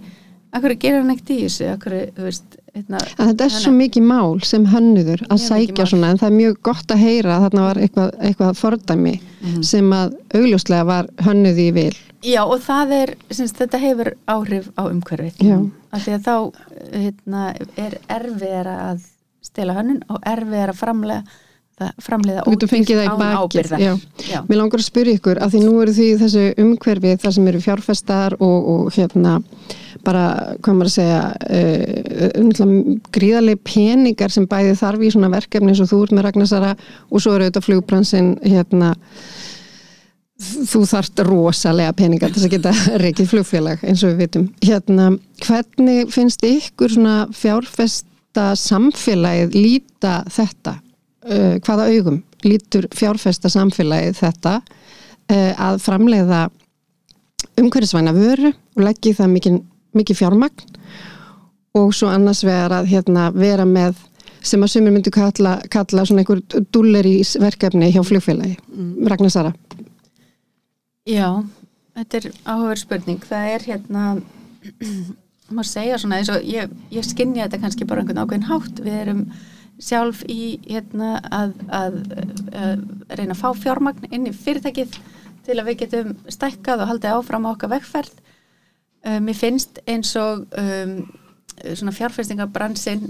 [0.57, 1.69] akkur gerir hann ekkert í þessu?
[1.75, 6.11] Akkur, þú veist Eitna, þetta er hana, svo mikið mál sem hönnuður að sækja svona
[6.13, 9.63] en það er mjög gott að heyra að þarna var eitthvað, eitthvað fordæmi mm -hmm.
[9.65, 11.97] sem að augljóslega var hönnuði í vil.
[12.27, 15.71] Já og það er, syns, þetta hefur áhrif á umhverfið.
[15.91, 16.37] Af því að þá
[16.93, 17.43] heitna,
[17.77, 19.01] er erfiðar að
[19.41, 21.23] stela hönnun og erfiðar að framlega
[22.01, 23.79] framleiða ótrýst án ábyrða
[24.49, 27.61] Mér langar að spyrja ykkur að því nú eru því þessu umhverfið þar sem eru
[27.65, 29.35] fjárfestar og, og hérna
[30.07, 30.23] bara,
[30.63, 31.21] hvað maður að segja
[32.41, 36.73] uh, gríðarlega peningar sem bæði þarf í svona verkefni eins og þú ert með Ragnarsara
[36.77, 38.95] og svo eru auðvitað flugbransin hérna
[40.37, 42.73] þú þart rosalega peningar til að geta
[43.05, 44.49] reikið flugfélag eins og við vitum.
[44.65, 45.13] Hérna,
[45.45, 50.79] hvernig finnst ykkur svona fjárfesta samfélagið líta þetta
[51.27, 56.47] uh, hvaða augum lítur fjárfesta samfélagið þetta uh, að framleiða
[57.57, 59.59] umhverfisvæna vöru og leggja það mikið
[59.97, 60.77] mikið fjármagn?
[61.77, 63.99] Og svo annars vegar að hérna, vera með
[64.47, 66.41] sem að sumir myndu kalla, kalla svona einhver
[66.73, 68.57] dúller í verkefni hjá flugfélagi.
[68.71, 69.09] Mm.
[69.11, 69.53] Ragnar Sara.
[71.07, 71.43] Já,
[71.99, 73.27] þetta er áhugaverð spurning.
[73.27, 74.05] Það er hérna
[75.57, 78.83] maður segja svona eins og ég, ég skinni þetta kannski bara einhvern ákveðin hátt.
[78.87, 79.23] Við erum
[79.79, 81.99] sjálf í hérna að, að,
[82.53, 82.85] að
[83.19, 84.97] reyna að fá fjármagn inn í fyrirtækið
[85.47, 88.15] til að við getum stækkað og haldið áfram á okkar vegferð
[89.07, 90.95] Uh, mér finnst eins og um,
[91.63, 93.05] svona fjárfæstingabransin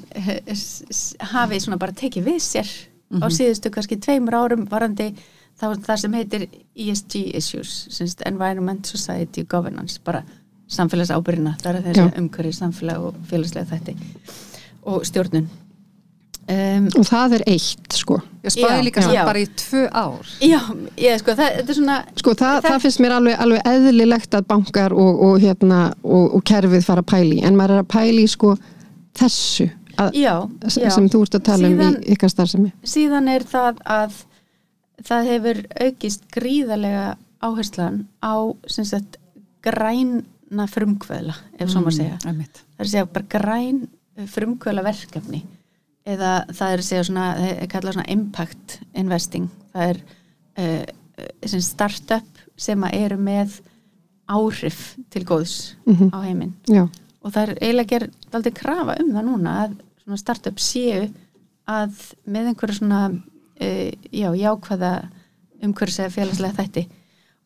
[1.31, 3.25] hafi svona bara tekið við sér mm -hmm.
[3.25, 3.35] á mhm.
[3.37, 5.14] síðustu kannski tveimur árum varandi
[5.61, 10.23] þá það sem heitir ESG issues, semst Environment Society Governance, bara
[10.69, 13.93] samfélagsábyrjina, það er þessi umhverju samfélag og félagslega þetta
[14.83, 15.49] og stjórnun
[16.47, 18.20] Um, og það er eitt sko.
[18.47, 20.28] Ég spáði líka samt bara í tvö ár.
[20.38, 20.61] Já,
[20.94, 24.94] ég, sko, það, það, svona, sko, það, það finnst mér alveg, alveg eðlilegt að bankar
[24.94, 28.53] og, og, hérna, og, og kerfið fara að pæli en maður er að pæli sko
[29.18, 29.66] þessu
[29.99, 30.34] að, já,
[30.68, 31.11] sem já.
[31.16, 32.72] þú ert að tala síðan, um í ykkar starfsemi.
[32.94, 34.22] síðan er það að
[35.11, 37.07] það hefur aukist gríðarlega
[37.42, 38.34] áherslan á
[38.70, 39.18] sagt,
[39.66, 42.22] græna frumkvöðla ef mm, svo maður segja.
[42.22, 43.84] það er að segja bara græn
[44.30, 45.42] frumkvöðla verkefni
[46.07, 50.00] eða það er segja svona, það er kallað svona impact investing, það er
[50.62, 53.59] uh, startup sem eru með
[54.26, 56.11] áhrif til góðs mm -hmm.
[56.14, 56.54] á heiminn.
[57.22, 61.09] Og það er eiginlega gerð aldrei krafa um það núna að svona startup séu
[61.66, 65.09] að með einhverju svona uh, já, jákvæða
[65.62, 66.88] umhverjus eða félagslega þætti.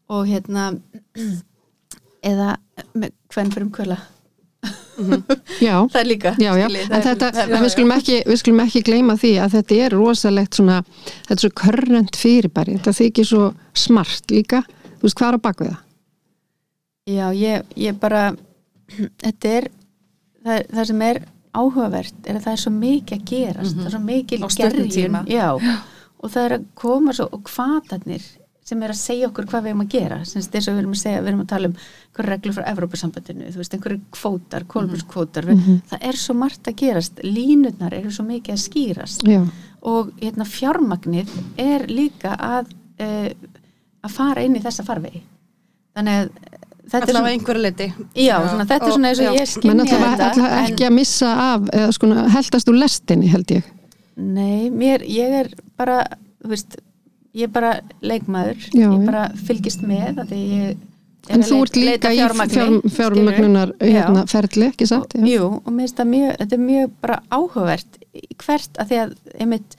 [0.08, 0.74] Og hérna
[2.32, 2.56] eða
[2.94, 3.98] hvern fyrir umhverla
[5.90, 6.66] það er líka já, já.
[6.68, 9.78] Skilji, en, þetta, er, en við skulum ekki við skulum ekki gleyma því að þetta
[9.84, 10.78] er rosalegt svona,
[11.24, 12.76] þetta er svo körnönd fyrirbæri.
[12.78, 13.44] Þetta þykir svo
[13.86, 14.62] smart líka.
[15.00, 15.84] Þú veist hvað er á bakvið það?
[17.11, 18.24] Já, ég, ég bara
[19.24, 19.70] þetta er
[20.44, 23.78] það, það sem er áhugavert er að það er svo mikið að gerast.
[23.78, 24.44] Það er svo mikið
[25.30, 25.48] já,
[26.20, 28.28] og það er að koma svo og hvaðarnir
[28.70, 30.20] sem er að segja okkur hvað við erum að gera.
[30.22, 31.76] Þess að við erum að segja, við erum að tala um
[32.11, 36.76] einhverju reglur frá Evrópusambandinu, þú veist, einhverju kvótar kólbjörnskvótar, mm það er svo margt að
[36.76, 39.22] gerast, línutnar eru svo mikið að skýrast.
[39.26, 39.44] Já,
[39.82, 43.30] og hérna fjármagnið er líka að uh,
[44.02, 45.22] að fara inn í þessa farvegi.
[45.96, 46.28] Þannig að
[46.90, 47.88] þetta er allavega svona, einhverju leiti
[48.18, 49.32] já, svona, þetta er svona eins og já.
[49.36, 53.72] ég þetta ætla ekki að missa af eða sko heldast úr lestinni held ég.
[54.20, 56.02] Nei, mér, ég er bara,
[56.42, 56.76] þú veist,
[57.32, 60.86] ég er bara leikmaður, Já, ég bara fylgist með að því ég
[61.29, 62.18] En þú ert líka í
[62.89, 65.14] fjármögnunar hérna, ferli, ekki satt?
[65.14, 65.25] Já.
[65.29, 67.99] Jú, og mér finnst það mjög, þetta er mjög bara áhugavert
[68.45, 69.77] hvert að því að einmitt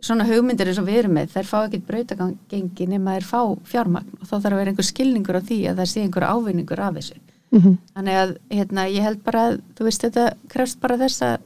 [0.00, 4.14] svona hugmyndir eins og við erum með, þær fá ekkit brautagengi nema þær fá fjármagn
[4.20, 6.94] og þá þarf að vera einhver skilningur á því að það sé einhver ávinningur af
[6.98, 7.18] þessu.
[7.50, 7.76] Mhm.
[7.96, 11.38] Þannig að hérna, ég held bara að, þú veist, þetta krefst bara þess að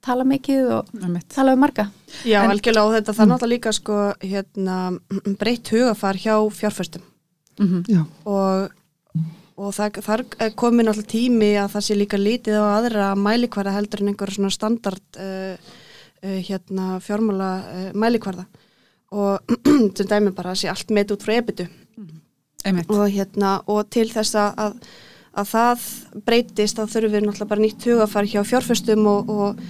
[0.00, 1.28] tala mikið og Einmitt.
[1.28, 1.90] tala um marga.
[2.24, 4.76] Já, En- algjörlega og þetta það er náttúrulega líka sko, hérna,
[5.40, 7.02] breytt hugafar hjá fjárföstum
[7.60, 7.82] Mhm.
[7.88, 8.06] Já.
[8.24, 8.70] og,
[9.60, 13.74] og það, þar er komin alltaf tími að það sé líka lítið á aðra mælikvarða
[13.76, 15.74] heldur en einhverja svona standard uh,
[16.24, 18.46] uh, hérna, fjármála uh, mælikvarða.
[19.10, 19.54] Og
[19.98, 21.66] sem dæmi bara að sé allt með út frá ebitu
[22.64, 22.90] Einmitt.
[22.92, 24.90] og, hérna, og til þess að, að,
[25.42, 25.86] að það
[26.28, 29.64] breytist þá þurfum við náttúrulega bara nýtt hugafar hjá fjárföstum og, og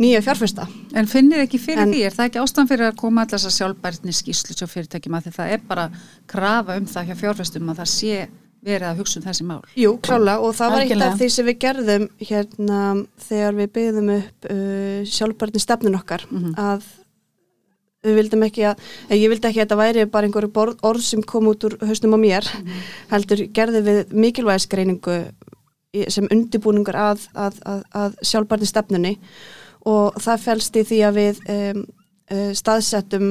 [0.00, 0.66] nýja fjárfesta.
[0.96, 3.50] En finnir ekki fyrir En- því, er það ekki ástæðan fyrir að koma alltaf þess
[3.52, 5.16] að sjálfbærtni skýslu hjá fyrirtækjum?
[5.18, 5.86] Að því það er bara
[6.32, 8.18] krafa um það hjá fjárfestum að það sé
[8.66, 9.62] verið að hugsa um þessi mál.
[9.78, 12.80] Jú, klála og það var eitt af því sem við gerðum hérna
[13.28, 16.24] þegar við byggðum upp uh, sjálfbarni stefnun okkar
[16.58, 16.86] að
[18.06, 21.02] við vildum ekki að, eh, ég vildi ekki að þetta væri bara einhverju borð, orð
[21.02, 22.46] sem kom út úr hausnum á mér,
[23.10, 25.16] heldur gerðum við mikilvægisgreiningu
[25.96, 29.14] í- sem undibúningur að, að, að, að sjálfbarni stefnunni
[29.86, 31.82] og það felst í því að við um,
[32.58, 33.26] staðsettum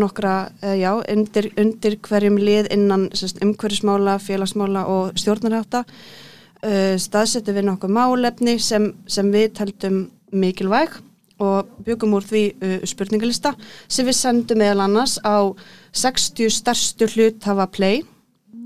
[0.00, 7.56] nokkra, uh, já, undir, undir hverjum lið innan sérst, umhverfismála, félagsmála og stjórnarhátta uh, staðsettum
[7.56, 10.98] við nokkuð málefni sem, sem við taldum mikilvæg
[11.42, 13.52] og byggum úr því uh, spurningalista
[13.86, 15.52] sem við sendum meðal annars á
[15.96, 18.04] 60 stærstu hluthafa play.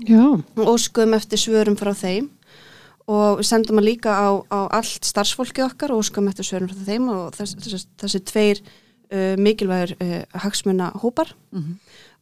[0.07, 0.23] Já,
[0.57, 2.31] og óskuðum eftir svörum frá þeim.
[3.11, 7.09] Og sendum að líka á, á allt starfsfólki okkar og óskuðum eftir svörum frá þeim
[7.11, 8.63] og þess, þess, þessi tveir
[9.11, 11.35] uh, mikilvægur uh, hagsmuna hópar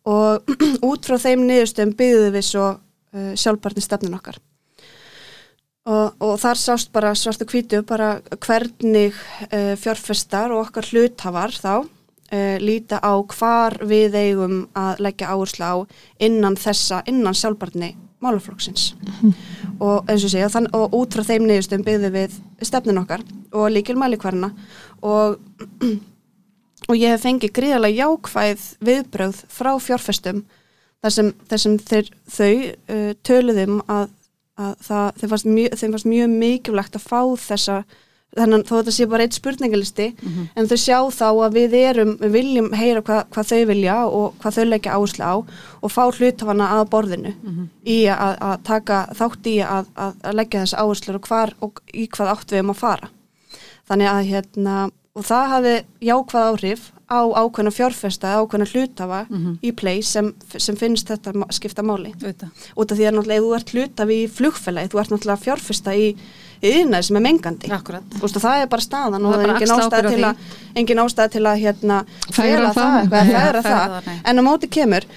[0.10, 0.54] og
[0.90, 4.40] út frá þeim niðurstöðum byggðum við svo uh, sjálfbarni stefnun okkar.
[5.90, 9.16] Og, og þar sást bara svartu hvítu bara hvernig
[9.50, 15.66] uh, fjárfestar og okkar hluthafar þá uh, líta á hvar við eigum að leggja áherslu
[15.66, 15.76] á
[16.20, 18.94] innan þessa, innan sjálfbarni málaflokksins.
[19.80, 22.38] Og eins og segja, þann, og út frá þeim niðurstöðum byggðum við
[22.68, 23.24] stefnun okkar
[23.56, 24.52] og líkil mælikvarna
[25.02, 25.40] og
[26.90, 30.44] og ég hef fengið gríðarlega jákvæð viðbröð frá fjárfestum
[31.04, 34.06] þar sem, þar sem þeir, þau uh, töluðum að,
[34.60, 37.82] að það, þeim, fannst mjög, mjög mikilvægt að fá þessa
[38.38, 40.06] þannig þó þetta sé bara eitt spurningalisti
[40.54, 44.36] en þau sjá þá að við erum við viljum heyra hvað, hvað þau vilja og
[44.44, 45.36] hvað þau leggja áherslu á
[45.82, 47.34] og fá hlutafana að borðinu
[47.90, 51.82] í að, að taka þátt í að, að, að leggja þess áherslu og, hvar, og
[51.90, 53.10] í hvað átt við um að fara.
[53.90, 54.76] Þannig að hérna
[55.18, 59.20] og það hafi jákvæð áhrif á ákveðna fjárfesta, ákveðna hlutafa
[59.66, 62.12] í play sem, sem finnst þetta skipta máli.
[62.22, 62.50] Auðvitað.
[62.78, 66.06] Út af því að náttúrulega þú ert hlutafi í flugfélagi, þú ert náttúrulega fjárfesta í
[66.62, 67.72] yðnaði sem er mengandi.
[67.74, 68.18] Akkurat.
[68.22, 70.36] Og það er bara staðan og Það það er engin ábyrgð til að
[70.84, 72.00] engin ástæða til að hérna
[72.36, 72.98] fela það.
[73.00, 73.98] eitthvað, að Já, fegra fegra það.
[74.06, 74.22] það.
[74.30, 75.10] En á móti kemur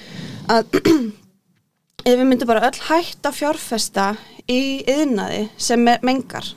[0.49, 0.81] að
[2.09, 4.09] ef við myndum bara öll hætta að fjárfesta
[4.51, 6.49] í yðnaði sem er mengar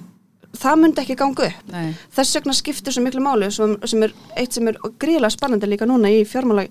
[0.60, 1.70] það myndi ekki ganga upp.
[1.72, 1.94] Nei.
[2.16, 5.88] þess vegna skiptir svo miklu máli sem, sem er eitt sem er gríðlega spannandi líka
[5.90, 6.68] núna í fjármála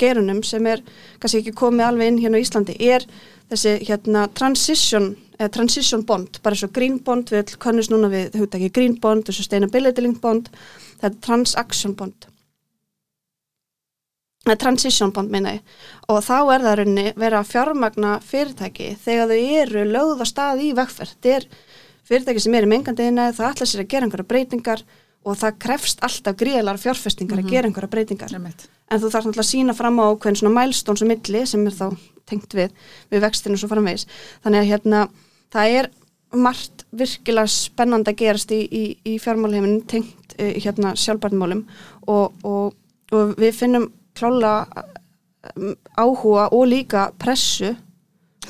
[0.00, 0.84] gerunum sem er
[1.20, 3.06] kannski ekki komið alveg inn hérna á Íslandi er
[3.50, 8.72] þessi hérna transition, eh, transition bond bara svo green bond, við kannast núna við hugtaki
[8.72, 10.50] green bond og sustainability linked bond
[11.00, 12.26] það er transaction bond.
[14.46, 15.62] Eh, transition bond meina ég.
[16.08, 20.68] Og þá er það raunni vera fjármagna fyrirtæki þegar þau eru lögð á stað í
[20.76, 21.16] vegferð.
[21.16, 21.48] Þetta er
[22.06, 24.82] fyrirtæki sem er í mengandiðina það ætla sér að gera einhverja breytingar
[25.26, 28.34] og það krefst alltaf gríðalara fjárfestingar að gera einhverja breytingar.
[28.36, 28.68] Einmitt.
[28.90, 31.74] en þú þarf náttúrulega að sína fram á hvern svona mælstóns og milli sem er
[31.74, 31.86] þá
[32.26, 32.74] tengt við
[33.10, 34.06] við vextinu svo framvegis.
[34.44, 35.00] Þannig að hérna
[35.54, 35.90] það er
[36.36, 41.64] margt virkilega spennandi að gerast í, í, í fjármálheiminu tengt uh, hérna sjálfbarnmálum
[42.06, 42.76] og, og,
[43.10, 44.60] og við finnum klála
[45.96, 47.74] áhuga og líka pressu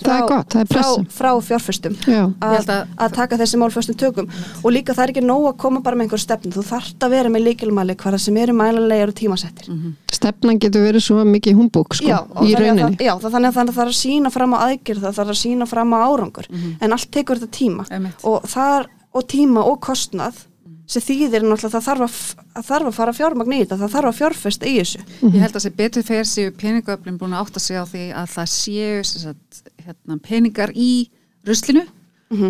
[0.01, 1.95] það er gott, það er frá, frá fjárfestum.
[2.07, 4.29] Já, Ég að, að- að taka þessi mál föstum tökum.
[4.63, 6.53] Og líka það er ekki nóg að koma bara með einhver stefnu.
[6.57, 9.71] Þú þarft að vera með líkilmæli hvaða sem eru mælanlegar og tímasettir.
[10.13, 12.07] Stefnan getur verið svo mikið humbúk sko,
[12.47, 12.97] í rauninni.
[12.97, 15.41] það, já, það þannig að það þarf að sína fram á aðgjörð það þarf að
[15.45, 16.47] sína fram á árangur.
[16.81, 17.87] En allt tekur þetta tíma.
[18.25, 18.87] Og, þar,
[19.17, 20.45] og tíma og kostnað
[20.87, 24.07] sem þýðir náttúrulega að það þarf að, þarf að fara fjármagn í þetta, það þarf
[24.13, 25.01] að fjárfesta í þessu.
[25.35, 28.29] Ég held að sé betur fer séu peningöflin búin að átta sig á því að
[28.37, 29.35] það séu
[29.87, 30.91] hérna, peningar í
[31.47, 31.87] ruslinu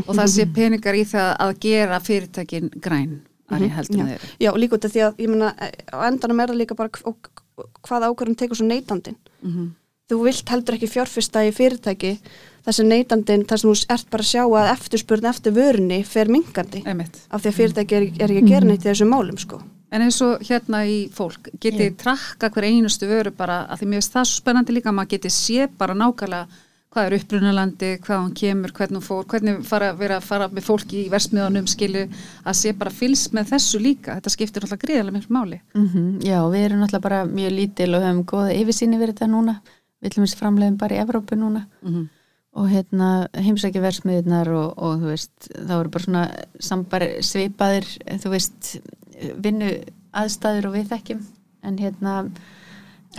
[0.07, 3.16] og það sé peningar í það að gera fyrirtækin græn
[3.53, 5.53] að ég held um þeir Já, og líka út af því að ég meina
[5.93, 7.32] á endanum er það líka bara hv- og-
[7.87, 9.16] hvað ákvörðum tekur svo neytandin
[10.11, 12.18] þú vilt heldur ekki fjárfesta í fyrirtæki
[12.74, 17.20] sem neytandin, þar sem þú ert bara að sjá að eftirspurn eftir vörunni fer Einmitt.
[17.30, 19.61] af því að fyrirtæki er, er ekki að gera neitt í þessum málum sko.
[19.95, 21.97] En eins og hérna í fólk, getið yeah.
[22.01, 25.12] trakka hver einustu vöru bara, að því mér finnst það svo spennandi líka að maður
[25.14, 26.49] getið sé bara nákvæmlega
[26.97, 30.64] hvað er upprunalandi, hvað hann kemur, hvernig hún fór, hvernig fara, vera að fara með
[30.66, 32.07] fólki í versmiðanum, skilu,
[32.49, 35.61] að sé bara fylgst með þessu líka, þetta skiptir alltaf gríðarlega miklu máli.
[35.76, 39.59] Mm Já, við erum náttúrulega bara mjög lítil og höfum góða yfirsýni verið þetta núna.
[40.01, 41.66] Við ætlum við framlegum bara í Evrópu núna.
[41.82, 42.09] Mhm.
[42.57, 46.22] og hérna heimsækja versmiðunar og, og þú veist þá eru bara svona
[46.59, 47.84] sambar svipaðir
[48.22, 48.70] þú veist
[49.44, 49.68] vinnu
[50.16, 51.20] aðstæður og við þekkjum.
[51.68, 52.14] En hérna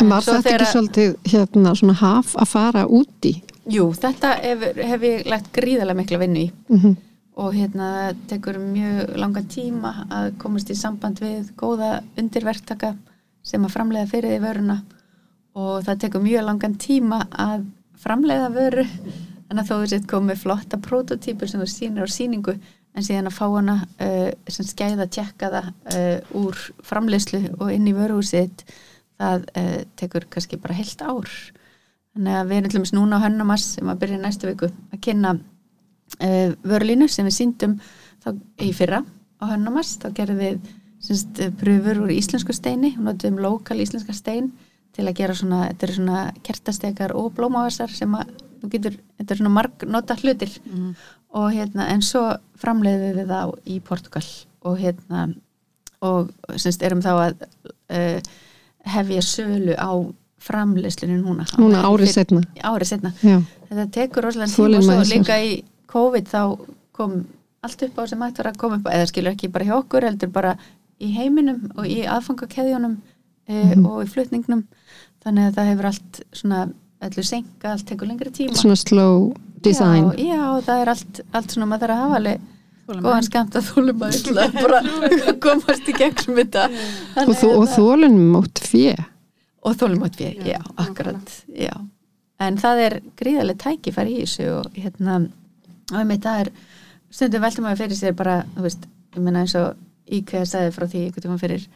[0.02, 3.36] en var þetta ekki þegar- svolítið hérna svona haf að fara út í
[3.68, 6.48] Jú, þetta hef, hef ég lagt gríðarlega mikla vinnu í.
[6.72, 6.96] Mm
[7.38, 12.96] og hérna tekur mjög langa tíma að komast í samband við góða undirverktaka
[13.46, 14.78] sem að framleiða fyrir því vöruna.
[15.58, 17.68] Og það tekur mjög langan tíma að
[18.02, 22.58] framleiða vöru þannig að þó sett komið flotta prototýpur sem þú sýnir á sýningu
[22.98, 27.88] en síðan að fá hana uh, sem skæða tjekka það uh, úr framleiðslu og inn
[27.90, 28.66] í vöruhúsið
[29.22, 31.30] það uh, tekur kannski bara heilt ár
[32.18, 35.02] þannig að við erum til dæmis núna á Hönnumass sem að byrja næstu viku að
[35.06, 37.78] kynna uh, vörlínu sem við síndum
[38.24, 38.32] þá
[38.66, 39.04] í fyrra
[39.38, 40.72] á Hönnumass þá gerðum við
[41.06, 44.50] semst, pröfur úr íslensku steini og notum lokal íslenska stein
[44.98, 49.34] til að gera svona, þetta eru svona kertastekar og blómávasar sem að þú getur, þetta
[49.36, 50.56] er svona marg nota hlutir
[51.38, 52.24] og hérna, en svo
[52.58, 54.26] framleiðum við þá í Portugal
[54.66, 55.28] og hérna
[56.02, 57.46] og semst erum þá að
[57.94, 58.32] uh,
[58.88, 59.92] hefja sölu á
[60.48, 61.46] framleiðslunni núna.
[61.60, 63.38] Núna árið setna árið setna já,
[63.70, 65.52] þetta tekur rosalega tíma og svo líka í
[65.92, 66.42] COVID þá
[66.98, 67.20] kom
[67.68, 70.08] allt upp á sem var að koma upp á, eða skilur ekki bara hjá okkur
[70.08, 70.56] heldur bara
[71.02, 72.98] í heiminum og í aðfangakeðjunum
[73.48, 73.86] e, Mhm.
[73.86, 74.64] og í flutningnum.
[75.24, 76.60] Þannig að það hefur allt svona
[77.02, 78.56] allir senka, allt tekur lengri tíma.
[78.58, 80.12] Svona slow design.
[80.18, 82.40] Já, já, það er allt, allt svona maður þarf að hafa alveg
[82.88, 84.82] góðan skamt að þólum að bara
[85.44, 86.66] komast í gegnum þetta.
[87.28, 88.94] Og, þú, og þólunum mótt fjö
[89.68, 91.74] og þólumótt við, já, akkurat já,
[92.44, 95.20] en það er gríðarlega tækifæri í þessu og hérna
[95.92, 96.54] og einmitt það er,
[97.10, 99.76] stundum veltum maður fyrir sér bara, þú veist, ég meina eins og
[100.18, 101.68] IKEA sagði frá því einhvern tímann fyrir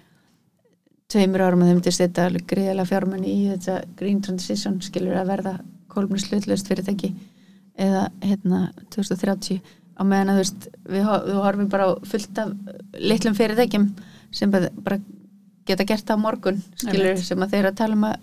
[1.11, 5.31] tveimur árum að þeim myndi setja alveg gríðarlega fjármunni í þetta green transition skilur að
[5.33, 5.53] verða
[5.91, 7.11] kolumni slutlust fyrirtæki
[7.81, 8.61] eða hérna
[8.93, 9.59] 2030
[9.99, 12.53] á meðan að þú veist við, við horfum bara fullt af
[12.99, 13.89] litlum fyrirtækjum
[14.31, 15.01] sem bara bara
[15.65, 18.15] geta gert það á morgun skilur sem að þeir að tala um að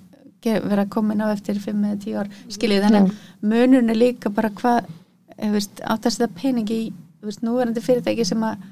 [0.70, 4.50] vera komin á eftir 5 eða 10 ár skilur þannig að munurinn er líka bara
[4.50, 4.84] hvað
[5.38, 8.66] eh, áttast þetta peningi í veist, núverandi fyrirtæki sem að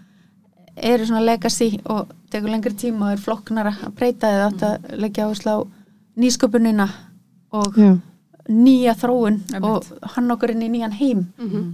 [0.76, 4.90] eru svona legacy og tekur lengri tíma og er flokknara að breyta eða átt að
[5.00, 5.58] leggja áherslu á
[6.20, 6.86] nýsköpunina
[7.56, 7.94] og já,
[8.48, 11.24] nýja þróun og hann okkur inn í nýjan heim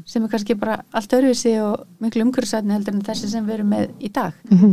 [0.07, 3.68] sem er kannski bara allt öðruvísi og miklu umhverfisætni heldur en þessi sem við erum
[3.74, 4.32] með í dag.
[4.51, 4.72] Mhm.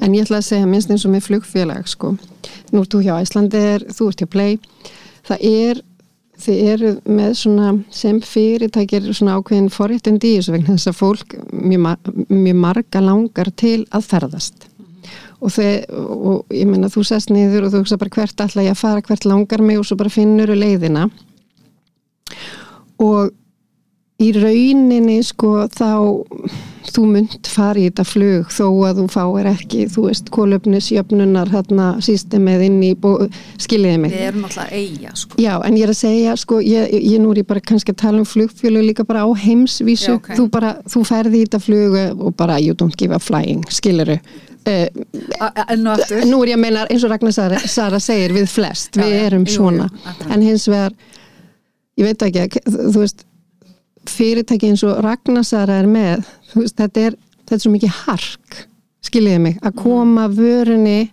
[0.00, 2.14] En ég ætla að segja minnst eins og með flugfélag sko.
[2.72, 4.58] Nú ert þú hjá Æslandir, þú ert hjá Play.
[5.26, 5.82] Það er,
[6.42, 11.36] þið eru með svona sem fyrirtækir svona ákveðin forréttindi í þessu vegna þess að fólk
[11.52, 14.68] mjög, mjög marga langar til að ferðast.
[15.36, 18.72] Og, þið, og ég meina þú sest niður og þú hugsa bara hvert ætla ég
[18.72, 21.10] að fara, hvert langar mig og svo bara finnur leiðina.
[23.04, 23.34] Og
[24.22, 25.90] í rauninni sko þá
[26.94, 31.86] þú munt fara í þetta flug þó að þú fáir ekki, þú veist, kólöfnisjöfnunar hérna
[32.04, 33.28] sístemið inn í bó-
[33.62, 34.12] skiljiði mig.
[34.16, 35.38] Við erum alltaf eiga, sko.
[35.42, 38.00] Já, en ég er að segja, sko, ég, ég nú er ég bara kannski að
[38.04, 40.28] tala um flugfjölu líka bara á heimsvísu, Já, ok.
[40.38, 44.18] þú bara, þú ferði í þetta flug og bara you don't give a flying, skiluru.
[44.66, 44.88] Uh,
[45.38, 46.24] aftur.
[46.26, 49.20] nú er ég að meina eins og Ragnar Sara, Sara segir við flest, Já, við
[49.28, 50.92] erum jú, svona, jú, en hins vegar,
[51.96, 53.22] ég veit ekki, þú veist,
[54.10, 58.62] fyrirtæki eins og Ragnar Sara er með, veist, þetta er, þetta er svo mikið hark,
[59.06, 61.10] skiljiði mig, að koma vörunni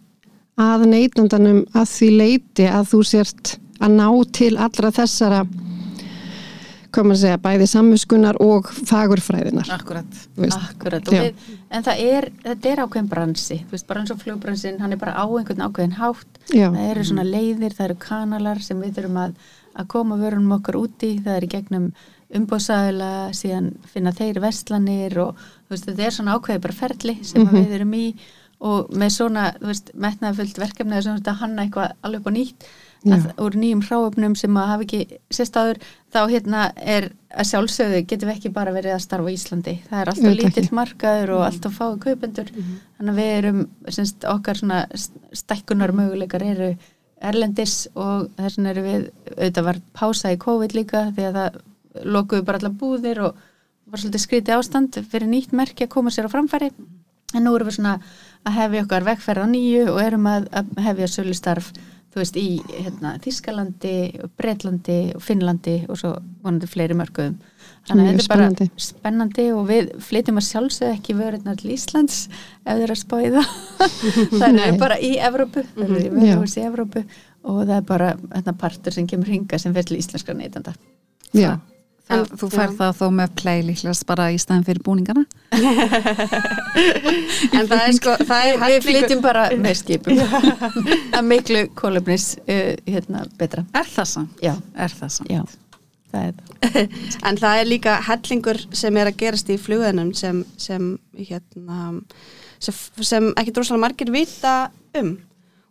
[0.59, 5.43] að neytandanum að því leiti að þú sért að ná til allra þessara
[6.93, 9.69] hvað maður segja, bæði sammuskunar og fagurfræðinar.
[9.73, 10.19] Akkurat.
[10.57, 14.93] Akkurat, við, en það er, þetta er ákveðin bransi, veist, bara eins og flugbransin, hann
[14.93, 16.67] er bara á einhvern ákveðin hátt, Já.
[16.67, 19.34] það eru svona leiðir, það eru kanalar sem við þurfum að,
[19.73, 21.89] að koma vörunum okkar úti, það er í gegnum
[22.38, 27.45] umbóðsæðila, síðan finna þeir verslanir og þú veist, þetta er svona ákveði bara ferli sem
[27.47, 28.05] að við erum í
[28.63, 32.67] og með svona, þú veist, metnaðfullt verkefni að þetta hanna eitthvað alveg upp á nýtt
[33.11, 35.81] að, úr nýjum hráöfnum sem að hafa ekki sérst áður,
[36.13, 39.99] þá hérna er að sjálfsögðu getum við ekki bara verið að starfa í Íslandi, það
[39.99, 42.51] er alltaf lítill markaður og alltaf fáið kaupendur.
[42.53, 43.61] Þannig að við erum,
[43.97, 44.79] semst, okkar svona
[45.41, 46.71] stækkunar möguleikar eru
[47.23, 51.61] erlendis og þess vegna erum við auðvitað var pása í COVID líka því að það
[52.03, 53.35] lokuðu bara allar búðir og
[53.91, 56.71] var svolítið skrítið ástand fyrir nýtt merki að koma sér á framfæri
[57.35, 57.97] en nú erum við svona
[58.45, 61.71] að hefja okkar vegferð á nýju og erum að, að hefja sölustarf
[62.13, 63.93] þú veist í hérna, Þískalandi,
[64.37, 66.11] Bretlandi og Finnlandi og svo
[66.45, 67.39] vonandi fleiri mörgum
[67.89, 68.67] þannig að þetta er bara spennandi.
[68.85, 73.43] spennandi og við flytjum að sjálfsögðu ekki vörurnar til Íslands ef þeir eru að spáða
[74.37, 74.63] það Nei.
[74.67, 76.21] er bara í Evrópu það eru í Mhm.
[76.21, 76.35] Já.
[76.35, 77.03] vörurhús í Evrópu
[77.43, 80.75] og það er bara hérna, partur sem kemur hinga sem fyrir til íslenskra neytanda
[81.33, 81.57] Já,
[82.12, 85.24] En þú fær það þó með play líklegast bara í staðin fyrir búningana?
[87.56, 90.20] en það er sko það er við flytjum bara með skipum.
[91.16, 93.64] Að miklu kolumnis uh, hérna, betra.
[93.78, 94.43] Er það samt?
[94.43, 95.32] já, Er það samt?
[95.32, 95.43] já,
[96.14, 96.49] það er það.
[97.32, 101.80] En það er líka hellingur sem er að gerast í flugunum sem, sem hérna
[102.64, 104.58] sem, sem ekki droslega margir vita
[104.99, 105.16] um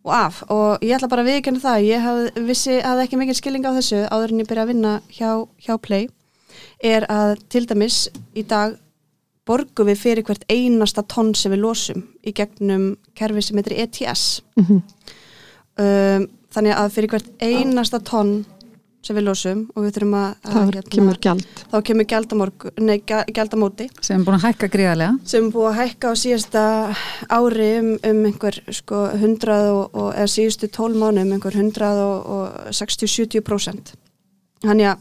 [0.02, 0.40] og af.
[0.50, 3.76] Og ég ætla bara að viðkynna það ég haf, vissi að ekki mikil skilling á
[3.76, 5.28] þessu áður en ég byrja að vinna hjá,
[5.62, 6.08] hjá Play
[6.82, 8.76] er að til dæmis í dag
[9.46, 14.42] borgum við fyrir hvert einasta tonn sem við losum í gegnum kerfi sem heitir ETS
[14.56, 14.82] Mhm.
[15.78, 18.44] um, þannig að fyrir hvert einasta tonn
[19.02, 21.46] sem við losum og við þurfum að, að það kemur gjald.
[21.72, 22.06] þá kemur
[22.78, 25.16] nei, gja- gjaldamóti Sem er búin að hækka gríðarlega.
[25.26, 26.62] sem er búið að hækka á síðasta
[27.28, 31.54] ári um, um einhver sko 100 og, og eða síðustu 12 mánu um einhver
[32.70, 33.94] 160-70%
[34.62, 34.98] þannig að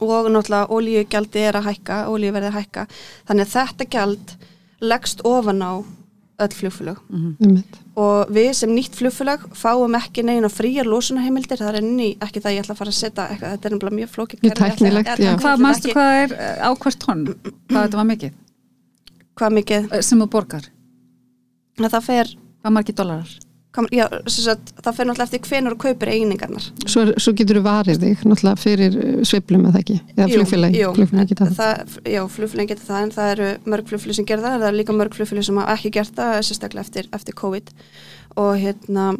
[0.00, 2.86] og náttúrulega ólíugjaldi er að hækka ólíuverði að hækka
[3.28, 4.34] þannig að þetta gjald
[4.80, 5.72] leggst ofan á
[6.38, 7.78] öll flugfélög Einmitt.
[7.98, 12.54] og við sem nýtt flugfélag fáum ekki neina fríar losunarheimildir það er enni, ekki það
[12.54, 15.32] ég ætla að fara að setja eitthvað, þetta er nefnilega mjög flókið Mjög tæknilegt, já.
[15.42, 17.24] Hvað, manstu hvað er á hvert tonn?
[17.66, 18.38] Hvað þetta var mikið?
[19.38, 20.70] hvað mikið, Sem þú borgar?
[21.78, 22.32] að það fer
[22.62, 23.34] Hvað margir dólarar?
[23.94, 26.68] Já, sagt, það fer náttúrulega eftir hvenur og kaupir einingarnar.
[26.84, 30.92] Svo, svo getur þú varið þig náttúrulega fyrir uh, sveiflum eða ekki, eða flugfélagi, jú,
[30.98, 31.58] flugfélagi geta það.
[31.62, 34.80] það, já, flugfélagin getur það en það eru mörg flugfélag sem gerða en það eru
[34.82, 37.74] líka mörg flugfélag sem hafa ekki gert það sérstaklega eftir, eftir COVID.
[38.38, 39.10] Og hérna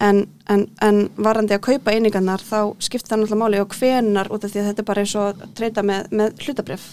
[0.00, 4.46] en, en, en varandi að kaupa einingarnar þá skiptir það náttúrulega máli og hvenar út
[4.46, 6.86] af því að þetta er bara eins og treyta með, með hlutabref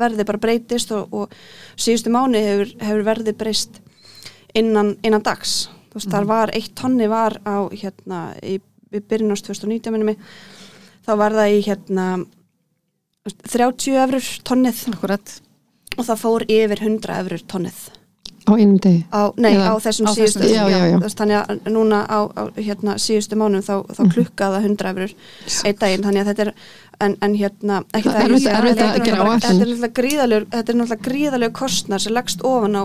[0.00, 1.34] verði bara breytist og, og
[1.80, 3.80] síðustu mánu hefur, hefur verði breyst
[4.54, 8.58] innan, innan dags þú veist, þar var eitt tonni var á hérna í,
[8.94, 10.18] í byrjun ást 2019 minni mig.
[11.06, 12.08] Þá var það í hérna
[13.50, 14.84] 30 eurur tonnið.
[14.94, 15.38] Akkurat.
[15.98, 17.80] og það fór yfir 100 eurur tonnið.
[18.48, 19.04] Á einum degi.
[19.12, 20.98] á, nei, Eða- á þessum á síðustu þessum- Já, já, já.
[21.18, 25.12] þannig að núna á, á hérna, síðustu mánum þá, þá klukkaða 100 eurur
[25.64, 26.54] einn daginn, þannig að þetta er
[27.00, 28.90] en, en hérna, ekki Það er erfitt- þetta erfitt þetta.
[28.90, 32.84] að er er náttúrulega gríðalegur þetta er náttúrulega gríðalegur kostnar sem leggst ofan á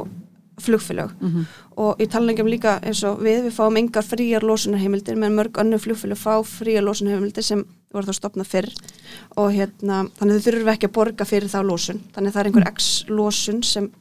[0.61, 1.11] flugfélög.
[1.19, 1.45] Mhm.
[1.77, 5.77] og í talningum líka eins og við, við fáum engar fríar losunarheimildir menn mörg önnu
[5.77, 8.69] flugfélög fá fríar losunarheimildir sem voru þá stopnað fyrr.
[9.37, 12.69] Og hérna, þannig þau þurfum ekki að borga fyrir þá losun, þannig það er einhver
[12.71, 13.91] x losun sem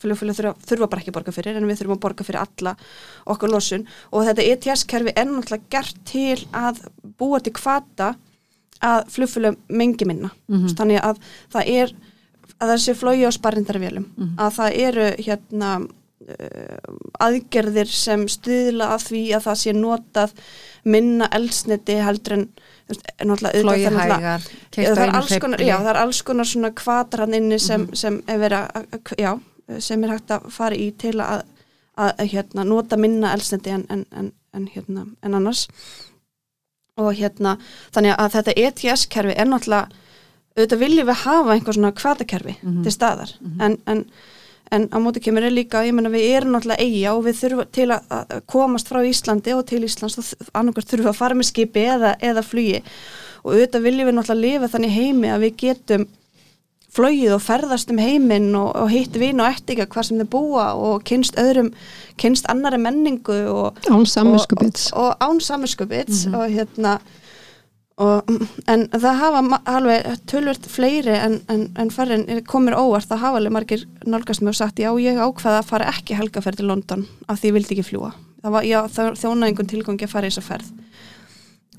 [0.00, 2.76] flugfélög þurfa, þurfa bara ekki að borga fyrir en við þurfum að borga fyrir alla
[3.26, 3.86] okkar losun.
[4.12, 6.80] Og þetta ETS-kerfi er náttúrulega gert til að
[7.20, 8.14] búa til kvata
[8.80, 10.30] að flugfélög mengi minna.
[10.48, 11.20] Þannig að
[11.52, 11.92] það er
[12.60, 14.06] að það sé flói á sparrindarvélum.
[14.40, 20.34] Að það eru hérna uh, aðgerðir sem stuðla að því að það sé notað
[20.84, 22.50] minna eldsneti heldur en
[22.90, 24.42] Flói hægar,
[24.74, 28.16] það er alls konar, já, það er alls konar svona kvatar hann inni sem, sem
[28.26, 29.30] er verið að, já,
[29.78, 31.44] sem er hægt að fara í til að,
[31.94, 35.68] að, að hérna, nota minna elsnendi en, en, en, en, hérna, en annars.
[36.98, 37.56] Og hérna,
[37.94, 40.08] þannig að þetta ETS-kerfi er náttúrulega
[40.56, 43.32] auðvitað viljum við hafa einhver svona kvatakerfi til staðar.
[43.60, 44.04] En, en,
[44.70, 47.72] en á móti kemur er líka, ég menna við erum náttúrulega eiga og við þurfum
[47.72, 51.34] til að, að komast frá Íslandi og til Íslands og annarkvært þurfum við að fara
[51.38, 52.82] með skipi eða, eða flugi.
[53.44, 56.08] Og auðvitað viljum við náttúrulega lifa þannig heimi að við getum
[56.90, 60.66] flogið og ferðast um heiminn og, og hitt vin og ettika hvað sem þau búa
[60.74, 61.70] og kynst öðrum,
[62.18, 64.88] kynst annari menningu og, Án samvinskupits.
[64.92, 66.96] og, og án samvinskupits og hérna
[68.00, 68.30] og,
[68.70, 73.56] en það hafa alveg tölvört fleiri en, en, en farin komur óvart, það hafa alveg
[73.58, 77.40] margir nálgast mig og sagt, já ég ákvaða að fara ekki helgaferð til London af
[77.42, 80.32] því ég vildi ekki fljúa það var, já, það þjónaði einhvern tilgangi að fara í
[80.32, 80.70] þessa ferð.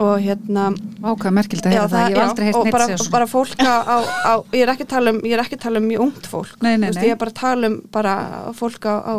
[0.01, 0.69] Og hérna
[1.03, 3.13] Ákvað merkild að já, heyra það, ég hef aldrei heilt og neitt bara, segja svona.
[3.13, 5.63] bara fólk á, á, á ég er ekki að tala um, ég er ekki að
[5.65, 6.55] tala um mjög ungt fólk.
[6.63, 7.05] Nei, nei, Þú veist, nei.
[7.05, 8.15] ég er bara að tala um bara
[8.57, 9.13] fólk á, á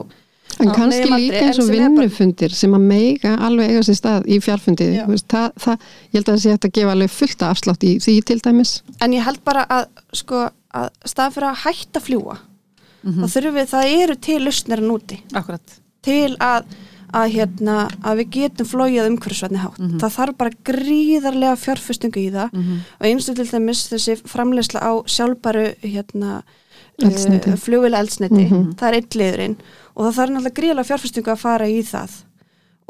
[0.62, 4.26] En á kannski líka en eins og vinnufundir sem að meiga alveg eiga sér stað
[4.30, 5.04] í fjárfundi Já.
[5.10, 5.76] veist, það, það,
[6.12, 8.38] ég held að það sé hægt að gefa alveg fullt af afslátt í því til
[8.40, 9.84] dæmis en ég held bara að
[10.22, 12.38] sko að stað fyrir að hætta fljúa
[13.02, 13.24] Mhm.
[13.24, 15.72] þá þurfum við, það eru til lustnir að núti Akkurat.
[16.06, 16.64] til að,
[17.12, 19.78] að, hérna, að við getum flóið umhverfisvætni hátt.
[19.82, 19.98] Mhm.
[19.98, 24.92] Það þarf bara gríðarlega fjárfestingu í það og eins og til dæmis þessi framleysla á
[25.02, 26.42] sjálfbæru hérna,
[27.02, 28.74] uh, flugvila eldsneti, Mhm.
[28.78, 29.56] það er eitt liðurinn
[29.94, 32.14] og það þarf náttúrulega gríðarlega fjárfestingu að fara í það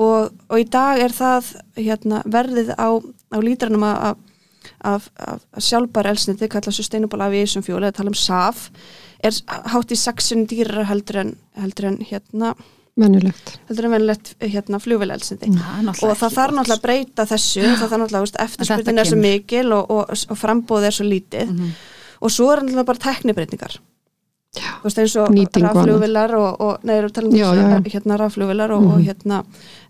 [0.02, 2.88] og, og í dag er það hérna, verðið á,
[3.34, 4.16] á lítranum af,
[4.82, 8.70] af, af sjálfbæru eldsneti, kallað Sustainable Aviation Fuel, eða tala um SAF
[9.22, 9.36] er
[9.72, 12.54] hátt í 6 dýrar heldur en, heldur en hérna
[12.98, 13.54] Venjulegt.
[13.70, 18.00] heldur en venilegt hérna, er náttúrulega og það þarf náttúrulega að breyta þessu það þarf
[18.02, 21.70] náttúrulega, veist, eftirspurnin þetta er svo mikil og, og, og frambóð er svo lítið Mhm.
[22.20, 23.78] og svo er náttúrulega bara teknibreytingar.
[24.52, 25.76] Þú veist eins og Nýting og
[26.36, 27.92] og, og nei, erum talað um Já, já, já.
[27.94, 29.06] hérna rafflugvilar og, og Mhm.
[29.06, 29.44] hérna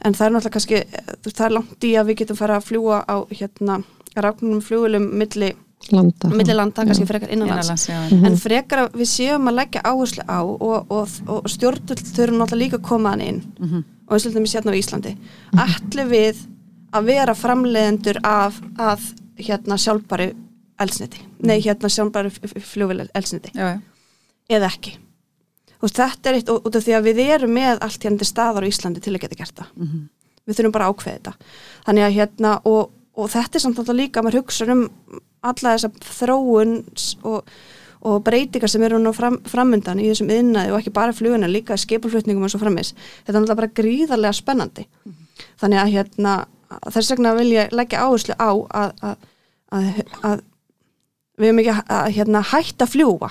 [0.05, 0.77] en það er náttúrulega kannski,
[1.23, 3.83] þú veist, það er langt í að við getum fara að fljúa á hérna
[4.17, 5.53] rafnum flugvilum milli,
[5.91, 6.29] Landa.
[6.29, 7.89] milli landa, kannski frekar innanlands.
[7.89, 8.25] Mhm.
[8.25, 12.63] en frekar að við séum að leggja áherslu á og, og, og stjórnvöld þurfum náttúrulega
[12.63, 13.85] líka að koma hann inn Mhm.
[14.09, 15.17] og við slutum við sérna á Íslandi
[15.59, 16.37] ætli við
[16.93, 19.01] að vera framleiðendur af að
[19.39, 20.35] hérna sjálfbæri
[20.79, 23.81] eldsniti, nei hérna sjálfbæri fljóvel eldsniti Já, já.
[24.59, 24.97] Eða ekki.
[25.83, 28.67] Og þetta er eitt út af því að við erum með allt hérna til staðar
[28.67, 29.71] á Íslandi til að geta gert það.
[29.77, 30.03] Mhm.
[30.43, 31.33] við þurfum bara að ákveða þetta.
[31.87, 34.81] Þannig að hérna og, og þetta er samt alltaf líka að maður hugsa um
[35.43, 36.73] alla þessa þróun
[37.31, 37.53] og,
[38.03, 41.79] og breytingar sem eru nú fram, framundan í þessum yðnaði og ekki bara fluguna líka
[41.79, 42.91] skipulflutningum og svo framis
[43.23, 44.89] þetta er alltaf bara gríðarlega spennandi.
[45.63, 46.35] Þannig að hérna
[46.91, 49.29] þess vegna vil ég leggja áherslu á að, að,
[49.71, 50.45] að, að
[51.39, 53.31] við erum ekki að, að hérna, hætta að fljúa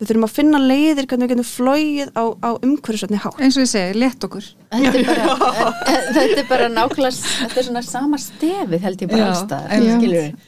[0.00, 3.62] við þurfum að finna leiðir hvernig við getum flóið á, á umhverfisvætni hátt Eins og
[3.62, 4.48] ég segi, létt okkur.
[4.74, 5.68] Þetta er bara,
[6.16, 9.70] þetta er bara nákvæmlega, þetta er svona sama stefið held ég bara Já, allstað.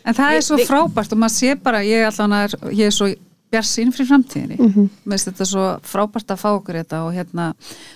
[0.02, 3.12] En það er svo frábært og maður sé bara, ég er, ég er svo
[3.54, 4.56] bjarsinn fyrir framtíðinni.
[4.58, 4.88] Mm Mhm.
[5.06, 7.44] Mér finnst þetta svo frábært að fá okkur þetta og hérna,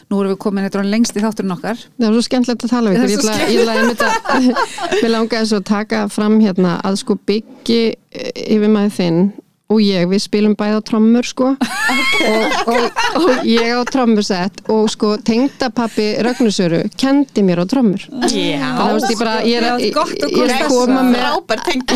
[0.07, 1.77] nú erum við komin eitthvað lengst í þátturinn okkar.
[1.99, 3.35] Það var svo skemmtilegt að tala við er ykkur.
[5.03, 7.83] Ég langaði svo að taka fram hérna að sko byggi
[8.47, 9.21] yfir maður þinn
[9.71, 11.53] og ég, við spilum bæði á trommur sko.
[12.21, 18.03] Og, og, og ég á trommursett og sko tengdapappi Rögnusöru kendi mér á trommur.
[18.31, 19.97] Já, Það veist ég bara, ég er, ég,
[20.27, 21.27] ég er að koma með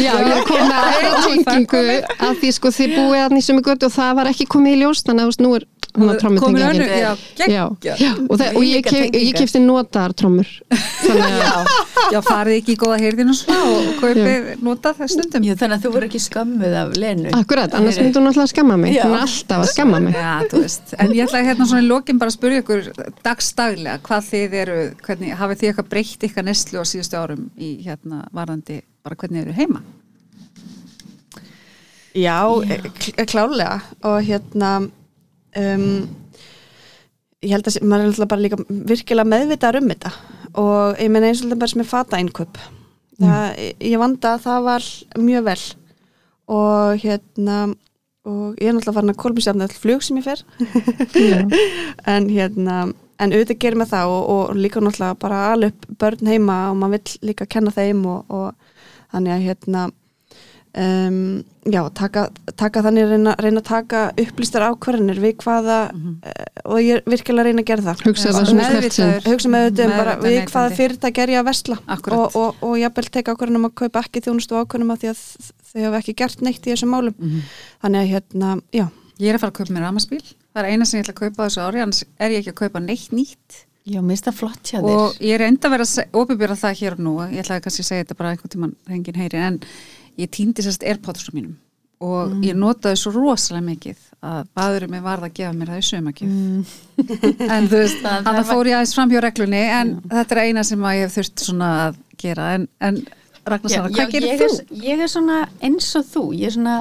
[0.05, 1.85] Já, ég er að koma með aðra tengingu
[2.31, 4.83] að því sko þið búið að nýsum í götu og það var ekki komið í
[4.83, 7.11] ljós þannig að þú veist, nú er önnur, já,
[7.55, 10.49] Já, já, og, það, og ég, kef, ég kefti notaðar trommur.
[12.11, 15.47] Já, farið ekki í góða heyrðinu svona og kaupið notað það stundum.
[15.55, 17.31] Þannig að þú voru ekki skömmuð af Lenu.
[17.65, 18.95] Akkurat, annars myndi hún alltaf að skamma mig.
[18.95, 19.03] Já.
[19.05, 20.15] hún er alltaf að skamma mig.
[20.19, 22.89] Já, þú veist, en ég ætla að hérna svona í lokin bara að spyrja ykkur
[23.27, 27.71] dagstaglega hvað þið eru, hvernig, hafið þið eitthvað breytt ykkar neslu á síðustu árum í
[27.87, 29.85] hérna varðandi, bara hvernig þið eru heima?
[32.15, 32.39] Já,
[33.03, 34.71] kl- klálega og hérna
[35.59, 35.89] um,
[37.43, 40.12] ég held að maður er alltaf bara líka virkilega meðvitaður um þetta.
[40.55, 42.61] Og ég meina eins og þetta bara sem er fata einköp
[43.19, 44.87] það, ég vanda að það var
[45.23, 45.59] mjög vel
[46.51, 47.64] og hérna
[48.24, 50.45] og ég er náttúrulega farin að kolminsjafna all flug sem ég fer.
[52.14, 52.76] En hérna
[53.22, 56.97] en auðvitað gerir maður það og, og líka náttúrulega bara alveg börn heima og maður
[56.97, 58.55] vill líka kenna þeim og, og
[59.12, 59.84] þannig að hérna
[60.75, 62.25] um, já, taka,
[62.59, 66.33] taka þannig reyna, reyna að taka upplýstar ákvarðanir við hvaða uh,
[66.64, 69.29] og ég er virkilega að reyna að gera það hugsa það sinn meðvitaður.
[69.31, 72.18] hugsa með auðvitað um bara við hvaða fyrirtæki er ég að vesla Akkúrat.
[72.18, 75.22] og, og, og jafnvel teka ákvarðanum að kaupa ekki þjónustu ákvarðanum að því að
[75.75, 77.41] þau hafa ekki gert neitt í þessum málum Mhm.
[77.85, 78.87] þannig að hérna, já
[79.22, 81.20] Ég er að fara að kaupa mér ramaspíl, það er eina sem ég ætla að
[81.22, 84.79] kaupa þessu ári, annars er ég ekki að kaupa neitt nýtt Já, það flott hjá
[84.81, 85.20] og þér.
[85.29, 87.89] ég er enda að vera að opibýra það hér og nú, ég ætlaði kannski að
[87.91, 89.59] segja þetta bara einhvern tímann reyngin heyri, en
[90.19, 91.55] ég týndi sérst airpodsum mínum
[92.05, 92.43] og Mm.
[92.45, 96.29] ég notaði svo rosalega mikið að baðurum mig varð að gefa mér það í sömakjöf
[96.29, 96.65] Mm.
[97.51, 100.65] en þú veist, hann það fór ég aðeins fram hjá reglunni en þetta er eina
[100.65, 102.99] sem að ég hef þurft svona að gera en, en
[103.47, 104.47] Ragnar Já, Sara, já, hvað gerir ég þú?
[104.59, 106.77] Er, ég er svona eins og þú, ég er svona,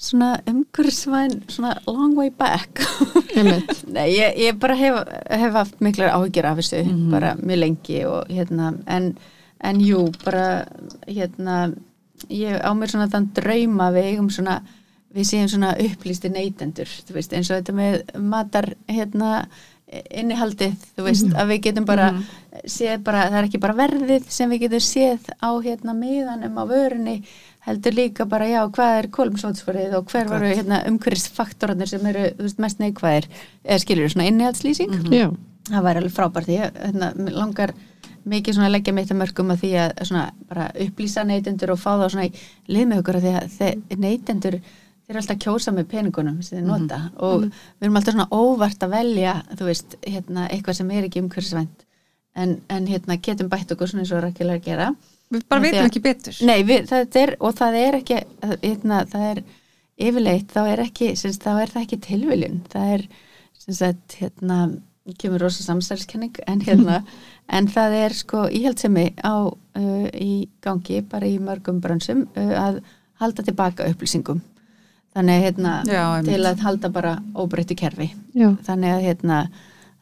[0.00, 2.80] svona umhverfisvæn, svona long way back.
[3.36, 4.96] Nei, ég, ég bara hef,
[5.28, 6.80] hef haft miklar áhyggjur af þessu,
[7.12, 9.10] bara mjög lengi og hérna, en,
[9.60, 10.64] en jú, bara
[11.06, 11.58] hérna,
[12.28, 14.60] ég á mér svona þann drauma við eigum svona
[15.14, 19.46] við séum svona upplýsti neytendur þú veist, eins og þetta með matar hérna
[19.90, 21.34] innihaldið, þú veist, Mhm.
[21.34, 22.22] að við getum bara
[22.64, 26.64] séð bara, það er ekki bara verðið sem við getum séð á hérna miðanum á
[26.70, 27.22] vörunni,
[27.66, 32.42] heldur líka bara já, hvað er kolumsvótsforið og hver varu hérna umhverfisfaktorarnir sem eru þú
[32.46, 33.26] veist, mest neikvæðir,
[33.64, 35.30] eða skilur svona innihaldslýsing, Já,
[35.70, 37.74] það væri alveg frábært ég hérna, langar
[38.28, 41.78] mikið svona að leggja mitt að mörgum að því að svona bara upplýsa neytendur og
[41.80, 42.32] fá þá svona í
[42.68, 46.42] lið með okkur að því að þe- neytendur þeir eru alltaf að kjósa með peningunum
[46.42, 46.98] sem þeir nota.
[47.18, 51.22] Og við erum alltaf svona óvart að velja þú veist, hérna, eitthvað sem er ekki
[51.24, 51.86] umhverfisvænt.
[52.36, 54.90] En, en hérna getum bætt okkur svona eins og rækilega að gera.
[55.30, 56.36] Við bara veitum að- ekki betur.
[56.46, 58.20] Nei, við, það er, og það er ekki
[58.62, 59.42] hérna, það er
[60.00, 62.60] yfirleitt þá er ekki, sagt, þá er það ekki tilviljun.
[62.72, 63.04] Það er,
[63.58, 64.60] sem sagt, hérna
[65.18, 67.00] kemur rosa samsælskenning en hérna,
[67.56, 72.80] en það er sko íhaldsemi á uh, í gangi, bara í mörgum brönsum uh, að
[73.20, 74.40] halda tilbaka upplýsingum.
[75.10, 78.12] Þannig hérna Já, til að halda bara óbreyttu kerfi.
[78.36, 79.38] Já, þannig að hérna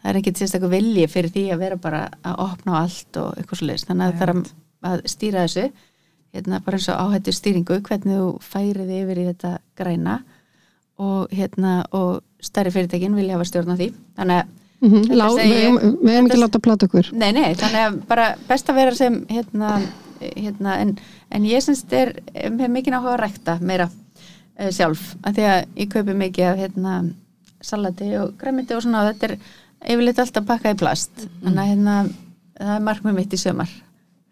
[0.02, 3.30] það er ekkit sérstaklega vilji fyrir því að vera bara að opna á allt og
[3.38, 4.34] eitthvað svo leiðist þannig að það er
[4.90, 5.64] að, stýra þessu
[6.36, 10.18] hérna bara eins og áhættu stýringu hvernig þú færið yfir í þetta græna.
[10.98, 13.88] Og hérna og stærri fyrirtækin vilja hafa stjórn á því.
[14.18, 17.06] Þannig að Mhm, Þetta lá- segi við ég- við eigum ekki þetta- láta plata okkur.
[17.12, 19.70] Nei, nei, þannig að bara best að vera sem hérna,
[20.20, 20.98] hérna en,
[21.30, 23.88] en ég syns er hef mikið áhuga að rækta meira
[24.60, 26.94] uh, sjálf, af því að ég kaupi mikið af hérna
[27.60, 29.36] salati og græmiti og svona og þetta er
[29.94, 31.10] yfirleitt alltaf pakkað í plast.
[31.42, 31.96] Þannig að hérna,
[32.60, 33.68] það er markmið mitt í sömar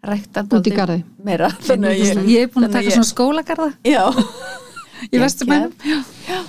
[0.07, 1.03] rækta Út í dálítið garði.
[1.23, 1.49] meira.
[1.59, 3.73] Þannig að Ég, ég er búin að taka ég- svona skólagarða.
[3.83, 4.03] Já,
[5.11, 5.71] í vesturbænum.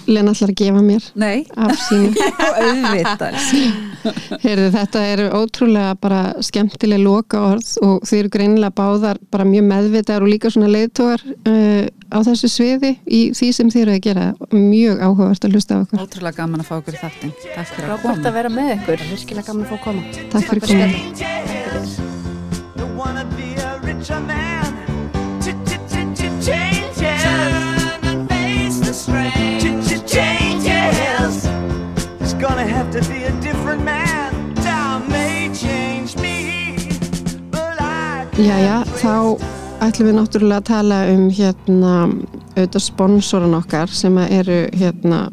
[0.08, 2.10] Lena ætlar að gefa mér Nei, af sínu
[2.62, 3.36] auðvitað.
[4.42, 9.64] Heyrðu, þetta eru ótrúlega bara skemmtileg loka orð og þið eru greinilega báðar bara mjög
[9.68, 14.04] meðvitaðar og líka svona leiðtógar uh, á þessu sviði í því sem þið eru að
[14.08, 16.04] gera mjög áhugavert að hlusta á okkur.
[16.06, 17.32] Ótrúlega gaman að fá okkur í þáttin.
[17.54, 18.18] Takk fyrir að koma.
[18.18, 20.02] að vera með ykkur Virkilega gaman að fá að koma.
[20.32, 20.92] Takk fyrir komið.
[24.08, 24.47] Don't
[32.38, 34.54] gonna have to be a different man.
[34.54, 36.78] Time may change me,
[37.50, 39.38] but I Jæja, þá
[39.82, 41.94] ætlum við náttúrulega að tala um hérna
[42.54, 45.28] auðvitað sponsoran okkar sem eru hérna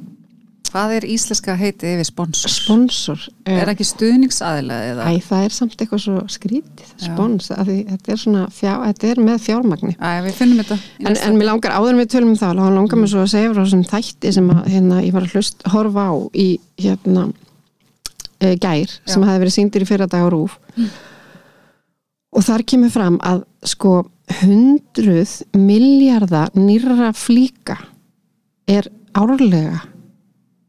[0.76, 2.52] Hvað er íslenska heitið yfir sponsor?
[2.52, 3.22] sponsor.
[3.48, 5.06] eh, Er ekki stuðningsaðilega eða?
[5.08, 9.08] Æ, það er samt eitthvað svo skrítið, spons, að því þetta er svona, fjá, þetta
[9.14, 9.94] er með fjármagni.
[9.96, 10.78] Æ, við finnum þetta.
[11.00, 13.54] En, en mér langar áður við tölum um það, þá langar mér svo að segja
[13.54, 16.48] frá þessum þætti sem að, hérna, ég var að hlust, horfa á í
[16.84, 17.26] hérna,
[18.44, 19.30] e, gær sem Já.
[19.32, 20.60] hefði verið síndir í fyrra dag á rúf
[22.36, 23.96] og þar kemur fram að sko
[24.42, 27.78] hundruð miljardar nýrra flíka
[28.68, 29.95] er árlega sem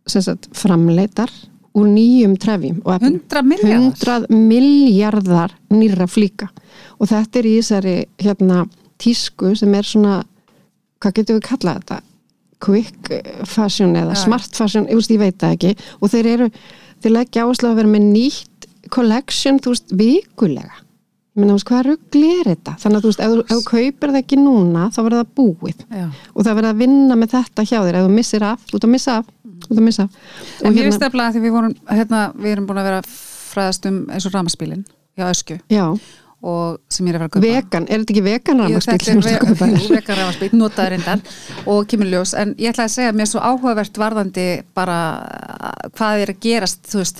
[0.06, 1.32] sagt framleitar
[1.76, 3.18] úr nýjum trefjum og efnum.
[3.28, 4.26] 100 miljardar?
[4.30, 6.48] 100 miljardar nýra flíka.
[7.00, 8.64] Og þetta er í þessari hérna
[9.02, 10.22] tísku sem er svona
[11.02, 12.00] hvað getum við kallað þetta?
[12.64, 13.10] Quick
[13.44, 14.22] fashion eða Já.
[14.22, 15.74] smart fashion, ég, veist, ég veit það ekki.
[16.00, 16.48] Og þeir eru,
[17.04, 20.85] þeir leggja áherslu að vera með nýtt collection, þú veist, vikulega
[21.44, 22.74] ég þú veist, hvað rugli er þetta?
[22.82, 25.86] Þannig að þú veist, ef ef þú kaupir það ekki núna þá verður það búið.
[25.90, 26.06] Já.
[26.32, 27.98] og það verður að vinna með þetta hjá þér.
[28.00, 29.32] Ef þú missir af, þú ert að missa af
[29.66, 30.20] þú ert að missa af.
[30.62, 33.88] En mér finnst eftir að því við vorum, hérna, við erum búin að vera fræðast
[33.90, 35.58] um eins og ramaspílin hjá Öskju.
[35.72, 35.86] Já,
[36.46, 37.46] og sem ég er að fara að kaupa.
[37.46, 39.22] vegan, er þetta ekki vegan Jú, rafmagnsbíll þetta er jú,
[39.96, 41.20] vegan rafmagnspíll, notaður reyndar
[41.72, 44.00] og kemur ljós, en ég ætla að segja mér svo áhugavert
[47.00, 47.16] veist,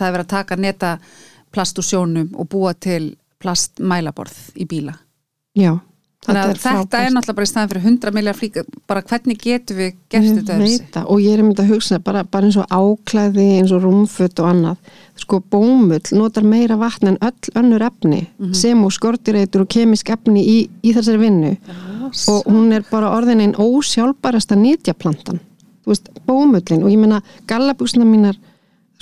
[1.55, 4.95] plast úr sjónum og búa til plastmælaborð í bíla.
[5.57, 5.78] já,
[6.26, 9.77] Þannig að þetta er náttúrulega bara í staðan fyrir 100 miljard flíka, bara hvernig getum
[9.78, 10.86] við gert Ég þetta öðruvísi?
[10.97, 14.40] það, og ég er myndið að hugsa bara, bara eins og áklæði, eins og rúmfutt
[14.43, 14.77] og annað,
[15.23, 18.55] sko bómull notar meira vatn en öll önnur efni Mhm.
[18.55, 21.56] sem og skortireitur og kemisk efni í, í þessari vinnu.
[22.28, 25.39] Og hún er bara orðin einn ósjálfbarasta nýtjaplantan
[25.85, 28.35] þú veist, bómullin og ég meina gallabúsna mínar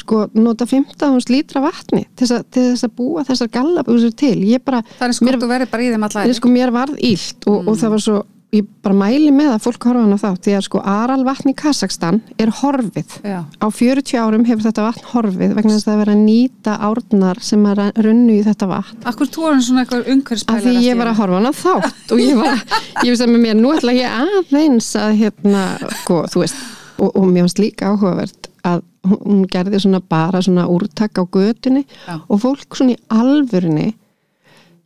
[0.05, 4.37] sko nota 15.000 lítra vatni til þess, að, til þess að búa þessar gallabúsur til
[4.53, 6.37] ég bara, Það er sko mér, þú verið bara í þeim allar.
[6.39, 8.23] sko, mér varð ílt og, og það var svo
[8.55, 12.21] ég bara mæli með að fólk horfa hana þá því að sko aralvatn í Kazakstan
[12.39, 13.41] er horfið Já.
[13.51, 17.41] á 40 árum hefur þetta vatn horfið vegna þess að það er að nýta árnar
[17.43, 21.01] sem að runnu í þetta vatn Akkur þú erum svona eitthvað umhverfspælar af því ég
[21.03, 22.63] var að horfa hana þátt og ég var,
[23.03, 25.65] ég veist að með mér, nú ætla ég aðeins að hérna,
[26.05, 26.63] sko, þú veist
[27.03, 31.85] og, og mér finnst líka áhugavert að hún, gerði svona bara svona úrtak á götunni
[31.85, 32.19] Já.
[32.29, 33.93] og fólk svona í alvörinni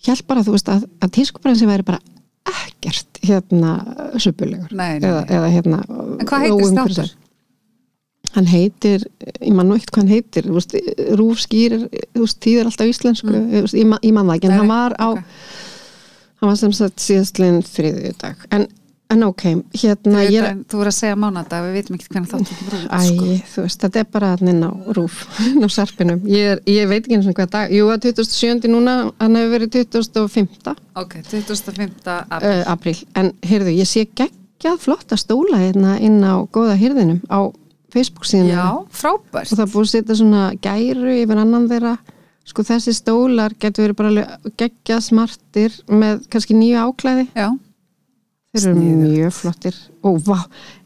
[0.06, 2.00] hjálp bara, þú veist, að, að tískubransi væri bara
[2.48, 3.72] ekkert hérna
[4.70, 7.10] nei, eða, eða hérna En hvað heitir státtur?
[8.34, 9.04] Hann heitir,
[9.40, 10.74] ég man nú eitt hvað hann heitir veist,
[11.18, 13.48] Rúf skýrir þú veist, tíðir alltaf íslensku mm.
[13.64, 15.46] veist, ég, ma- ég man það ekki, en Nei, hann var á ok.
[16.40, 18.68] hann var sem sagt síðastlinn þriðju dag en,
[19.10, 19.42] en ok,
[19.80, 22.80] hérna ég er að- Þú voru að segja mánadag, við vitum ekki hvernig þáttum þú
[22.88, 25.16] Æ, þú veist, þetta er bara hann inn á rúf,
[25.46, 26.20] inn á sarpinum.
[26.28, 28.68] Ég, ég veit ekki eins og hvað dag, jú að 27.
[28.68, 30.74] núna, hann hefur verið 25.
[31.00, 31.96] Ok, 25.
[32.28, 32.52] apríl.
[32.52, 32.98] Uh, apríl.
[33.16, 37.48] En heyrðu, ég sé geggjað flotta stóla hérna inn á góða hyrðinum á
[37.94, 38.50] Facebook síðan.
[38.52, 39.48] Já, frábært.
[39.48, 41.94] Og það búið að setja svona gæru yfir annan þeirra.
[42.48, 47.26] Sko þessi stólar getur verið bara geggjað smartir með kannski nýju áklæði.
[47.36, 47.48] Já,
[48.56, 49.74] Þeir eru mjög flottir.
[50.08, 50.38] Og vá,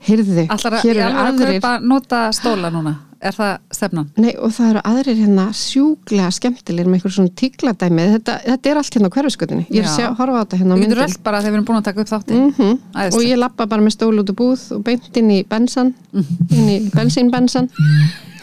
[0.08, 2.96] heyrðu, hér ég eru alveg að kaupa nota stóla núna.
[3.22, 4.08] Er það stefnan?
[4.18, 8.80] Nei, og það eru aðrir hérna sjúklega skemmtilegir með einhver svona tíkladæmi þetta, þetta er
[8.80, 9.94] allt hérna á hverfiskötunni ég er að Já.
[9.94, 11.78] sjá, horfa á þetta hérna á Við getum myndin öll bara þegar við erum búin
[11.78, 12.40] að taka upp þátti.
[12.40, 13.14] mm Æðislegt.
[13.14, 16.50] og ég lappa bara með stól út úr búð og beint inn í bensan Mhm.
[16.50, 17.70] inn í bensínbensan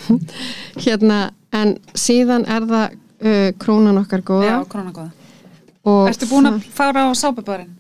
[0.86, 1.20] hérna
[1.52, 5.12] en síðan er það uh, krónan okkar góða Já, krónan góða.
[5.84, 7.76] og Ertu búin að fara á sápubarinn?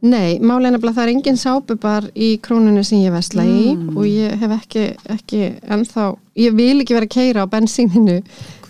[0.00, 3.96] Nei, málega nefnilega það er engin sápubar í krónunni sem ég vesla í Mm.
[3.96, 6.04] og ég hef ekki, ekki ennþá,
[6.38, 8.22] ég vil ekki vera að keira á bensíninu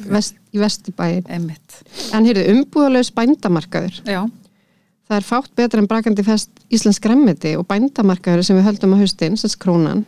[0.08, 1.24] vest, í vestibæin.
[1.28, 1.82] Einmitt.
[2.14, 4.00] En heyrðu, umbúðalaus bændamarkaður.
[4.06, 4.24] Já,
[5.08, 9.00] Það er fátt betra en brakandi fest Íslensk gremmiti og bændamarkaður sem við höldum á
[9.00, 10.02] haustin, sess krónan,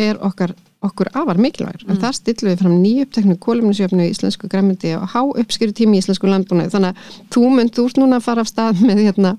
[0.00, 1.84] er okkar, okkur afar mikilvægur.
[1.90, 6.00] En það stillum við fram nýjöpteknu kólumnisjöfnu í íslensku gremmiti og há uppskýru tími í
[6.00, 6.72] íslensku landbúnaði.
[6.72, 6.96] Þannig að
[7.36, 9.34] þú mynd, þú ert núna að fara af stað með hérna,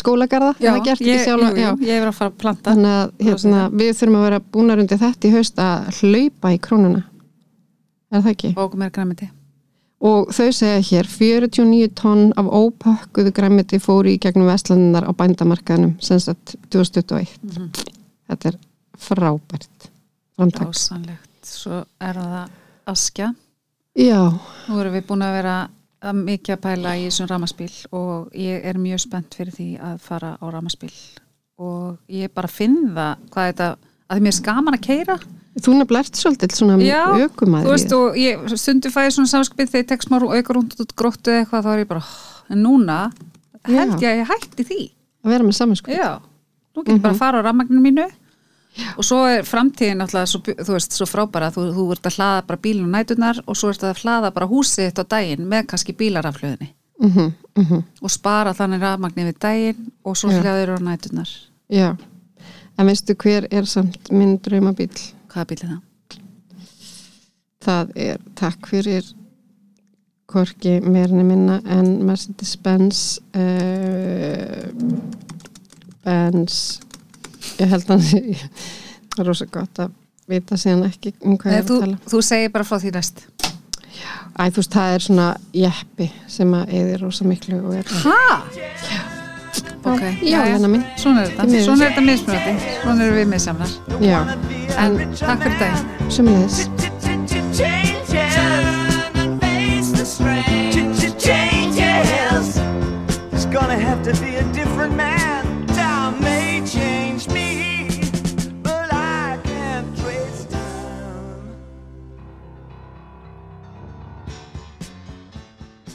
[0.00, 2.74] skólagarða, já ég, ekki sjálfa, jú, jú, ég er að fara að planta.
[2.74, 6.60] Þannig að hérna, við þurfum að vera búnar undir þetta í haust að hlaupa í
[6.66, 7.02] krónuna.
[8.12, 8.52] Er það ekki?
[8.62, 9.30] Og mér græmiti.
[10.06, 15.96] Og þau segja hér, 49 tonn af ópökkuðu græmiti fóru í gegnum vestlandinar á bændamarkaðinum
[16.04, 17.80] sem sagt 2021.
[18.28, 18.58] Þetta er
[19.00, 19.88] frábært.
[20.36, 21.30] Dásanlegt.
[21.46, 22.48] Svo er það
[22.92, 23.32] askja.
[23.96, 24.20] Já,
[24.68, 25.56] Nú erum við búin að vera
[26.04, 29.96] að mikið að pæla í þessum ramaspíl og ég er mjög spennt fyrir því að
[30.04, 30.92] fara á ramaspíl
[31.56, 33.68] og ég bara finn það hvað þetta,
[34.12, 35.16] að mér er skaman að keira
[35.56, 37.70] þú nefnilega ert svolítið svona þú ökumæður.
[37.72, 41.32] veist og ég stundu fæði svona samskipið þegar ég tek smá auka rúnd út gróttu
[41.32, 42.98] eða eitthvað þá er ég bara, "Oh, en núna
[43.64, 44.80] held ég að ég hætti því.
[45.24, 45.90] Að vera með saminsko.
[45.90, 46.20] já,
[46.76, 48.06] nú getur bara að fara á rafmagninu mínu
[48.96, 51.50] og svo er framtíðin alltaf svo, þú veist, svo frábæra.
[51.54, 54.90] Þú, þú ert að hlaða bara bílun nætunar og svo ert að hlaða bara húsið
[54.90, 60.16] þitt á daginn með kannski bílaraflöðinni Mm -hmm, og spara þannig rafmagni við daginn og
[60.16, 61.28] svo hlaður á nætunar
[61.68, 61.96] Já,
[62.78, 64.88] en veistu hver er samt minn draumabíl?
[65.28, 65.80] hvaða bíl er það?
[67.60, 69.04] Það er takk fyrir
[70.26, 74.72] Korki meirni minna en Mercedes-Benz uh,
[76.04, 76.80] Benz
[77.60, 79.94] ég held að það er rosa gott að
[80.30, 82.78] vita síðan ekki um hvað Nei, ég er að þú, tala Þú segir bara frá
[82.82, 83.26] því næst
[84.36, 85.26] Æ, þú veist, það er svona
[85.56, 88.16] jeppi sem að eðir rosa miklu og er Hæ?
[88.90, 89.00] Já,
[89.88, 93.44] ok Já, hérna mín Svona er þetta, svona er þetta mismunandi Svona eru við með
[93.46, 93.72] samnar
[94.04, 94.18] Já
[94.76, 95.74] En takk fyrir dag
[96.12, 96.56] Sjómiðis
[103.32, 104.35] It's gonna have to be